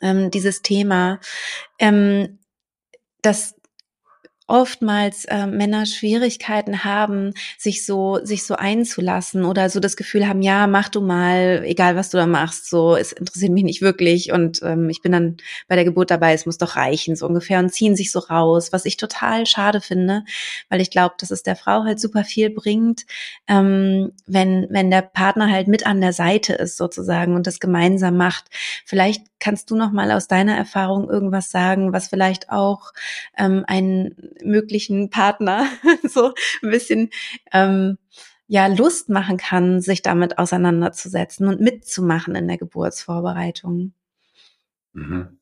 [0.02, 1.22] ähm, dieses Thema,
[1.80, 2.40] ähm,
[3.22, 3.56] dass
[4.48, 10.44] oftmals äh, Männer Schwierigkeiten haben, sich so sich so einzulassen oder so das Gefühl haben,
[10.44, 14.32] ja, mach du mal, egal was du da machst, so es interessiert mich nicht wirklich
[14.32, 15.38] und ähm, ich bin dann
[15.68, 18.72] bei der Geburt dabei, es muss doch reichen so ungefähr und ziehen sich so raus,
[18.72, 20.24] was ich total schade finde,
[20.70, 23.06] weil ich glaube, dass es der Frau halt super viel bringt,
[23.48, 28.16] ähm, wenn wenn der Partner halt mit an der Seite ist sozusagen und das gemeinsam
[28.18, 28.46] macht.
[28.86, 32.94] Vielleicht kannst du noch mal aus deiner Erfahrung irgendwas sagen, was vielleicht auch
[33.38, 35.68] ähm, einen möglichen Partner
[36.04, 37.10] so ein bisschen
[37.52, 37.98] ähm,
[38.48, 43.94] ja Lust machen kann, sich damit auseinanderzusetzen und mitzumachen in der Geburtsvorbereitung.
[44.94, 45.40] Mhm.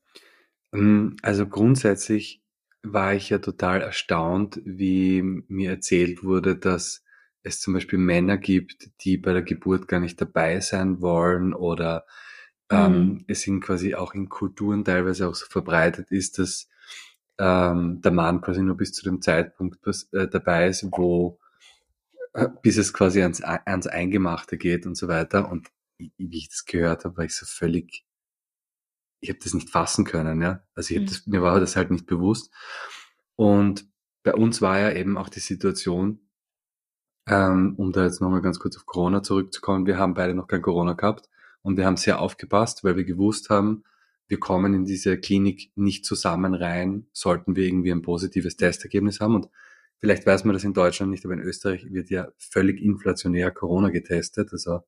[0.72, 2.42] Ähm, also grundsätzlich
[2.82, 7.02] war ich ja total erstaunt, wie mir erzählt wurde, dass
[7.42, 12.06] es zum Beispiel Männer gibt, die bei der Geburt gar nicht dabei sein wollen oder
[12.70, 13.24] ähm, mhm.
[13.28, 16.68] es sind quasi auch in Kulturen teilweise auch so verbreitet ist, dass
[17.38, 21.38] ähm, der Mann quasi nur bis zu dem Zeitpunkt was, äh, dabei ist, wo
[22.34, 25.50] äh, bis es quasi ans, ans Eingemachte geht und so weiter.
[25.50, 28.04] Und wie ich das gehört habe, war ich so völlig,
[29.20, 30.62] ich habe das nicht fassen können, ja.
[30.74, 31.08] Also ich hab mhm.
[31.08, 32.52] das, mir war das halt nicht bewusst.
[33.36, 33.88] Und
[34.22, 36.20] bei uns war ja eben auch die Situation,
[37.26, 40.62] ähm, um da jetzt nochmal ganz kurz auf Corona zurückzukommen, wir haben beide noch kein
[40.62, 41.28] Corona gehabt
[41.62, 43.84] und wir haben sehr aufgepasst, weil wir gewusst haben,
[44.26, 49.34] wir kommen in diese Klinik nicht zusammen rein, sollten wir irgendwie ein positives Testergebnis haben.
[49.34, 49.48] Und
[49.98, 53.90] vielleicht weiß man das in Deutschland nicht, aber in Österreich wird ja völlig inflationär Corona
[53.90, 54.52] getestet.
[54.52, 54.80] Also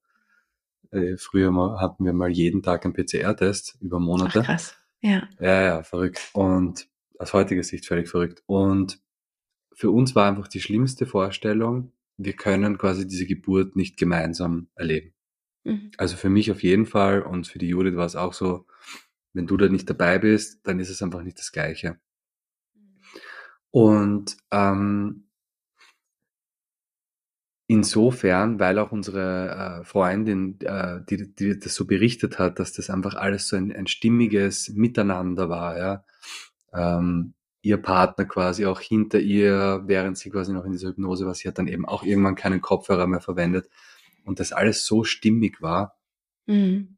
[0.91, 4.41] äh, früher mal, hatten wir mal jeden Tag einen PCR-Test über Monate.
[4.41, 4.77] Ach, krass.
[5.01, 5.29] Ja.
[5.39, 6.31] Ja, ja, verrückt.
[6.33, 8.43] Und aus heutiger Sicht völlig verrückt.
[8.47, 9.01] Und
[9.73, 15.13] für uns war einfach die schlimmste Vorstellung, wir können quasi diese Geburt nicht gemeinsam erleben.
[15.65, 15.91] Mhm.
[15.99, 18.67] Also für mich auf jeden Fall und für die Judith war es auch so,
[19.37, 21.99] wenn du da nicht dabei bist, dann ist es einfach nicht das Gleiche.
[23.71, 25.29] Und ähm,
[27.67, 32.89] insofern, weil auch unsere äh, Freundin, äh, die, die das so berichtet hat, dass das
[32.91, 36.05] einfach alles so ein, ein stimmiges Miteinander war, ja.
[36.73, 41.35] Ähm, ihr Partner quasi auch hinter ihr, während sie quasi noch in dieser Hypnose war,
[41.35, 43.69] sie hat dann eben auch irgendwann keinen Kopfhörer mehr verwendet
[44.25, 45.99] und das alles so stimmig war,
[46.47, 46.96] mhm.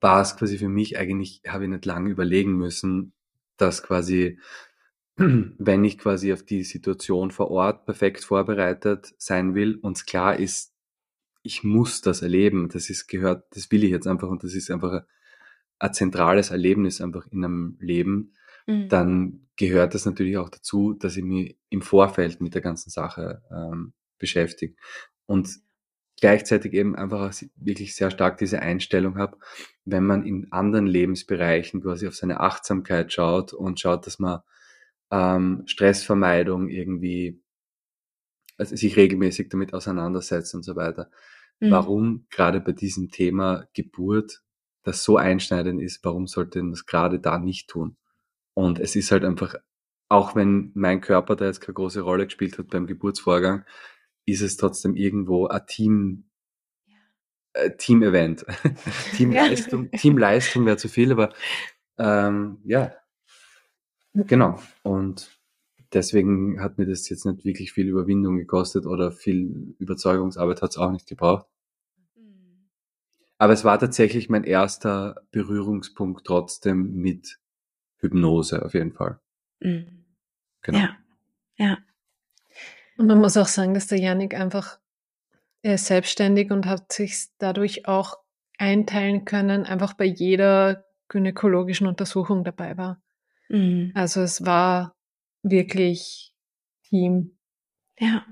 [0.00, 3.12] War es quasi für mich eigentlich, habe ich nicht lange überlegen müssen,
[3.56, 4.38] dass quasi
[5.16, 10.72] wenn ich quasi auf die Situation vor Ort perfekt vorbereitet sein will und klar ist,
[11.42, 14.70] ich muss das erleben, das ist gehört, das will ich jetzt einfach und das ist
[14.70, 15.02] einfach ein,
[15.78, 18.34] ein zentrales Erlebnis einfach in einem Leben,
[18.66, 18.88] mhm.
[18.88, 23.42] dann gehört das natürlich auch dazu, dass ich mich im Vorfeld mit der ganzen Sache
[23.50, 24.74] ähm, beschäftige
[25.26, 25.50] und
[26.20, 29.38] gleichzeitig eben einfach wirklich sehr stark diese Einstellung habe,
[29.84, 34.40] wenn man in anderen Lebensbereichen quasi auf seine Achtsamkeit schaut und schaut, dass man
[35.10, 37.42] ähm, Stressvermeidung irgendwie,
[38.56, 41.10] also sich regelmäßig damit auseinandersetzt und so weiter.
[41.60, 41.70] Mhm.
[41.70, 44.42] Warum gerade bei diesem Thema Geburt
[44.82, 47.96] das so einschneidend ist, warum sollte man das gerade da nicht tun?
[48.54, 49.54] Und es ist halt einfach,
[50.08, 53.64] auch wenn mein Körper da jetzt keine große Rolle gespielt hat beim Geburtsvorgang,
[54.30, 56.24] ist es trotzdem irgendwo ein Team,
[57.52, 58.46] äh, Team-Event.
[59.16, 61.32] Teamleistung, Teamleistung wäre zu viel, aber
[61.98, 62.92] ähm, ja,
[64.14, 64.60] Genau.
[64.82, 65.38] Und
[65.92, 70.78] deswegen hat mir das jetzt nicht wirklich viel Überwindung gekostet oder viel Überzeugungsarbeit hat es
[70.78, 71.46] auch nicht gebraucht.
[72.16, 72.68] Mhm.
[73.38, 77.38] Aber es war tatsächlich mein erster Berührungspunkt trotzdem mit
[77.98, 79.20] Hypnose auf jeden Fall.
[79.60, 80.04] Mhm.
[80.62, 80.78] Genau.
[80.78, 80.96] Ja,
[81.56, 81.78] ja.
[83.00, 84.78] Und man muss auch sagen, dass der Janik einfach,
[85.62, 88.18] er ist selbstständig und hat sich dadurch auch
[88.58, 93.00] einteilen können, einfach bei jeder gynäkologischen Untersuchung dabei war.
[93.48, 93.92] Mhm.
[93.94, 94.94] Also es war
[95.42, 96.34] wirklich
[96.90, 97.38] Team.
[97.98, 98.26] Ja.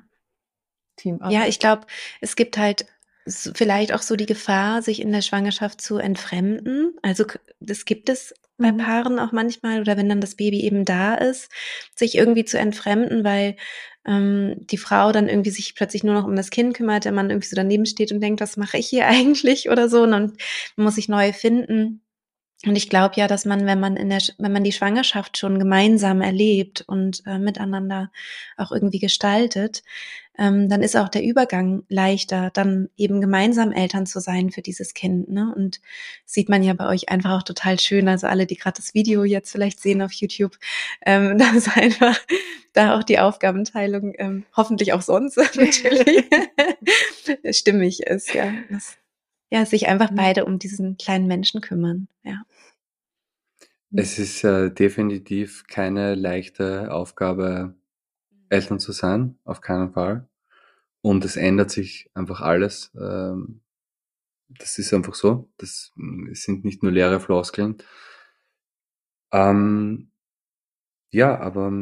[0.96, 1.18] Team.
[1.30, 1.86] Ja, ich glaube,
[2.20, 2.84] es gibt halt
[3.26, 6.94] vielleicht auch so die Gefahr, sich in der Schwangerschaft zu entfremden.
[7.00, 7.24] Also
[7.58, 8.78] das gibt es bei mhm.
[8.78, 11.50] Paaren auch manchmal oder wenn dann das Baby eben da ist,
[11.94, 13.56] sich irgendwie zu entfremden, weil
[14.08, 17.30] ähm, die Frau dann irgendwie sich plötzlich nur noch um das Kind kümmert, der Mann
[17.30, 20.32] irgendwie so daneben steht und denkt, was mache ich hier eigentlich oder so und dann
[20.76, 22.02] muss sich neu finden.
[22.66, 25.60] Und ich glaube ja, dass man, wenn man in der, wenn man die Schwangerschaft schon
[25.60, 28.10] gemeinsam erlebt und äh, miteinander
[28.56, 29.84] auch irgendwie gestaltet,
[30.38, 34.94] ähm, dann ist auch der Übergang leichter, dann eben gemeinsam Eltern zu sein für dieses
[34.94, 35.28] Kind.
[35.28, 35.52] Ne?
[35.54, 35.80] Und
[36.24, 38.08] sieht man ja bei euch einfach auch total schön.
[38.08, 40.56] Also alle, die gerade das Video jetzt vielleicht sehen auf YouTube,
[41.06, 42.18] ähm, dass einfach
[42.72, 46.24] da auch die Aufgabenteilung ähm, hoffentlich auch sonst natürlich
[47.56, 48.34] stimmig ist.
[48.34, 48.52] Ja.
[48.70, 48.96] Das
[49.50, 50.16] ja, sich einfach mhm.
[50.16, 52.44] beide um diesen kleinen Menschen kümmern, ja.
[53.90, 57.74] Es ist äh, definitiv keine leichte Aufgabe,
[58.50, 60.28] Eltern zu sein, auf keinen Fall.
[61.00, 62.92] Und es ändert sich einfach alles.
[63.00, 63.62] Ähm,
[64.48, 65.50] das ist einfach so.
[65.56, 67.78] Das mm, sind nicht nur leere Floskeln.
[69.32, 70.10] Ähm,
[71.10, 71.72] ja, aber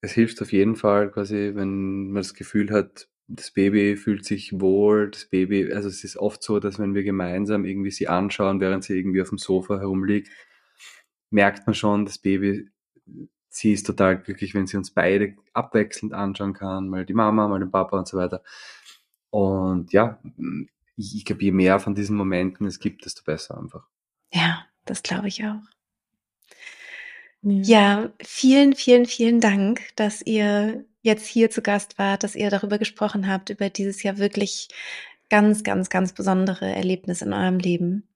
[0.00, 4.58] es hilft auf jeden Fall quasi, wenn man das Gefühl hat, das Baby fühlt sich
[4.58, 8.60] wohl, das Baby, also es ist oft so, dass wenn wir gemeinsam irgendwie sie anschauen,
[8.60, 10.30] während sie irgendwie auf dem Sofa herumliegt,
[11.30, 12.70] merkt man schon, das Baby,
[13.50, 17.60] sie ist total glücklich, wenn sie uns beide abwechselnd anschauen kann, mal die Mama, mal
[17.60, 18.42] den Papa und so weiter.
[19.30, 20.18] Und ja,
[20.96, 23.86] ich glaube, je mehr von diesen Momenten es gibt, desto besser einfach.
[24.32, 25.60] Ja, das glaube ich auch.
[27.42, 32.78] Ja, vielen, vielen, vielen Dank, dass ihr jetzt hier zu Gast wart, dass ihr darüber
[32.78, 34.68] gesprochen habt, über dieses ja wirklich
[35.30, 38.08] ganz, ganz, ganz besondere Erlebnis in eurem Leben.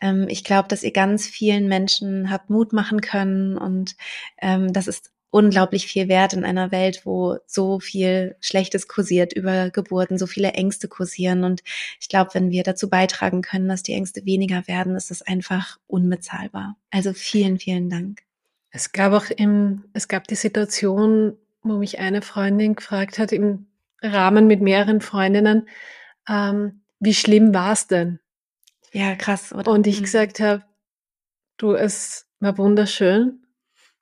[0.00, 3.96] Ähm, ich glaube, dass ihr ganz vielen Menschen habt Mut machen können und
[4.40, 9.70] ähm, das ist unglaublich viel wert in einer Welt, wo so viel Schlechtes kursiert über
[9.70, 11.44] Geburten, so viele Ängste kursieren.
[11.44, 11.62] Und
[12.00, 15.78] ich glaube, wenn wir dazu beitragen können, dass die Ängste weniger werden, ist das einfach
[15.86, 16.76] unbezahlbar.
[16.90, 18.22] Also vielen, vielen Dank.
[18.70, 21.36] Es gab auch im, es gab die Situation,
[21.68, 23.66] wo mich eine Freundin gefragt hat, im
[24.02, 25.68] Rahmen mit mehreren Freundinnen,
[26.28, 28.20] ähm, wie schlimm war es denn?
[28.92, 29.52] Ja, krass.
[29.52, 29.70] Oder?
[29.70, 30.04] Und ich mhm.
[30.04, 30.64] gesagt habe,
[31.56, 33.44] du, es war wunderschön.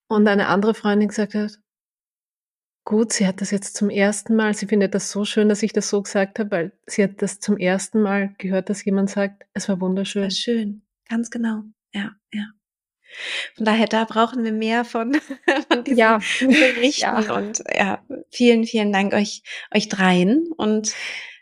[0.08, 1.58] Und eine andere Freundin gesagt hat,
[2.84, 5.72] gut, sie hat das jetzt zum ersten Mal, sie findet das so schön, dass ich
[5.72, 9.44] das so gesagt habe, weil sie hat das zum ersten Mal gehört, dass jemand sagt,
[9.52, 10.22] es war wunderschön.
[10.22, 11.64] War schön, ganz genau.
[11.92, 12.44] Ja, ja.
[13.54, 15.14] Von daher, da brauchen wir mehr von,
[15.70, 16.20] von diesen ja.
[16.40, 16.96] Berichten.
[16.96, 17.34] Ja.
[17.34, 19.42] Und ja, vielen, vielen Dank euch,
[19.74, 20.50] euch dreien.
[20.56, 20.94] Und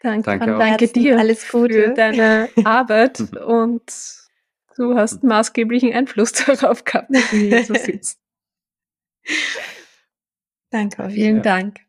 [0.03, 1.75] danke, danke, danke dir alles Gute.
[1.75, 3.21] für deine Arbeit.
[3.21, 3.83] und
[4.77, 8.19] du hast maßgeblichen Einfluss darauf gehabt, wie du so sitzt.
[10.71, 11.09] Danke.
[11.11, 11.43] Vielen ja.
[11.43, 11.81] Dank.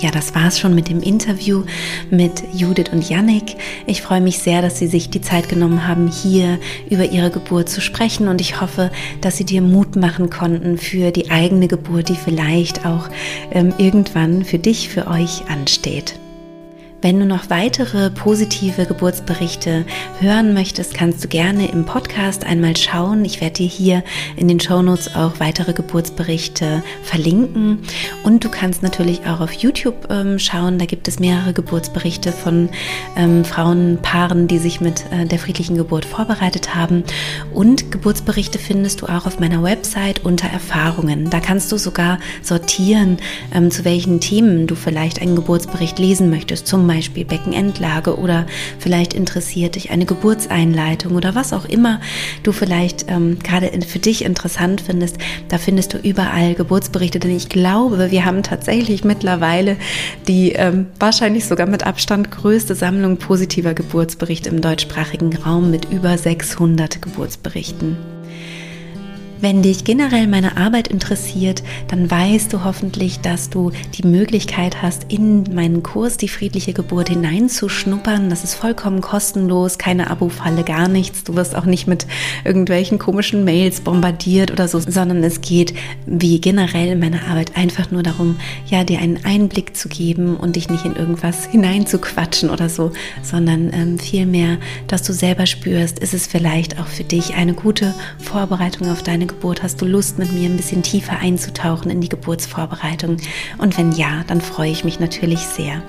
[0.00, 1.64] Ja, das war's schon mit dem Interview
[2.10, 3.56] mit Judith und Yannick.
[3.86, 6.58] Ich freue mich sehr, dass sie sich die Zeit genommen haben, hier
[6.90, 8.90] über ihre Geburt zu sprechen und ich hoffe,
[9.20, 13.08] dass sie dir Mut machen konnten für die eigene Geburt, die vielleicht auch
[13.52, 16.14] ähm, irgendwann für dich, für euch ansteht.
[17.00, 19.84] Wenn du noch weitere positive Geburtsberichte
[20.18, 23.24] hören möchtest, kannst du gerne im Podcast einmal schauen.
[23.24, 24.02] Ich werde dir hier
[24.34, 27.78] in den Shownotes auch weitere Geburtsberichte verlinken.
[28.24, 30.80] Und du kannst natürlich auch auf YouTube ähm, schauen.
[30.80, 32.68] Da gibt es mehrere Geburtsberichte von
[33.16, 37.04] ähm, Frauenpaaren, die sich mit äh, der friedlichen Geburt vorbereitet haben.
[37.54, 41.30] Und Geburtsberichte findest du auch auf meiner Website unter Erfahrungen.
[41.30, 43.18] Da kannst du sogar sortieren,
[43.54, 46.66] ähm, zu welchen Themen du vielleicht einen Geburtsbericht lesen möchtest.
[46.66, 48.46] Zum Beispiel Beckenendlage oder
[48.80, 52.00] vielleicht interessiert dich eine Geburtseinleitung oder was auch immer
[52.42, 55.18] du vielleicht ähm, gerade für dich interessant findest,
[55.48, 59.76] da findest du überall Geburtsberichte, denn ich glaube, wir haben tatsächlich mittlerweile
[60.26, 66.18] die ähm, wahrscheinlich sogar mit Abstand größte Sammlung positiver Geburtsberichte im deutschsprachigen Raum mit über
[66.18, 68.17] 600 Geburtsberichten.
[69.40, 75.12] Wenn dich generell meine Arbeit interessiert, dann weißt du hoffentlich, dass du die Möglichkeit hast,
[75.12, 78.30] in meinen Kurs Die friedliche Geburt hineinzuschnuppern.
[78.30, 81.22] Das ist vollkommen kostenlos, keine Abo-Falle, gar nichts.
[81.22, 82.08] Du wirst auch nicht mit
[82.44, 85.72] irgendwelchen komischen Mails bombardiert oder so, sondern es geht
[86.04, 90.56] wie generell in meiner Arbeit einfach nur darum, ja, dir einen Einblick zu geben und
[90.56, 92.90] dich nicht in irgendwas hineinzuquatschen oder so,
[93.22, 94.58] sondern ähm, vielmehr,
[94.88, 99.27] dass du selber spürst, ist es vielleicht auch für dich eine gute Vorbereitung auf deine
[99.28, 99.62] Geburt?
[99.62, 103.18] Hast du Lust, mit mir ein bisschen tiefer einzutauchen in die Geburtsvorbereitung?
[103.58, 105.82] Und wenn ja, dann freue ich mich natürlich sehr.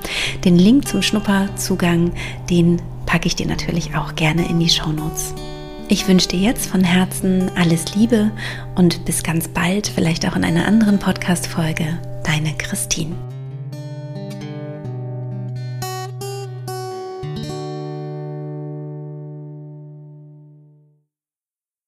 [0.45, 2.11] Den Link zum Schnupperzugang,
[2.49, 5.33] den packe ich dir natürlich auch gerne in die Show Notes.
[5.87, 8.31] Ich wünsche dir jetzt von Herzen alles Liebe
[8.75, 11.97] und bis ganz bald, vielleicht auch in einer anderen Podcast-Folge.
[12.23, 13.28] Deine Christine.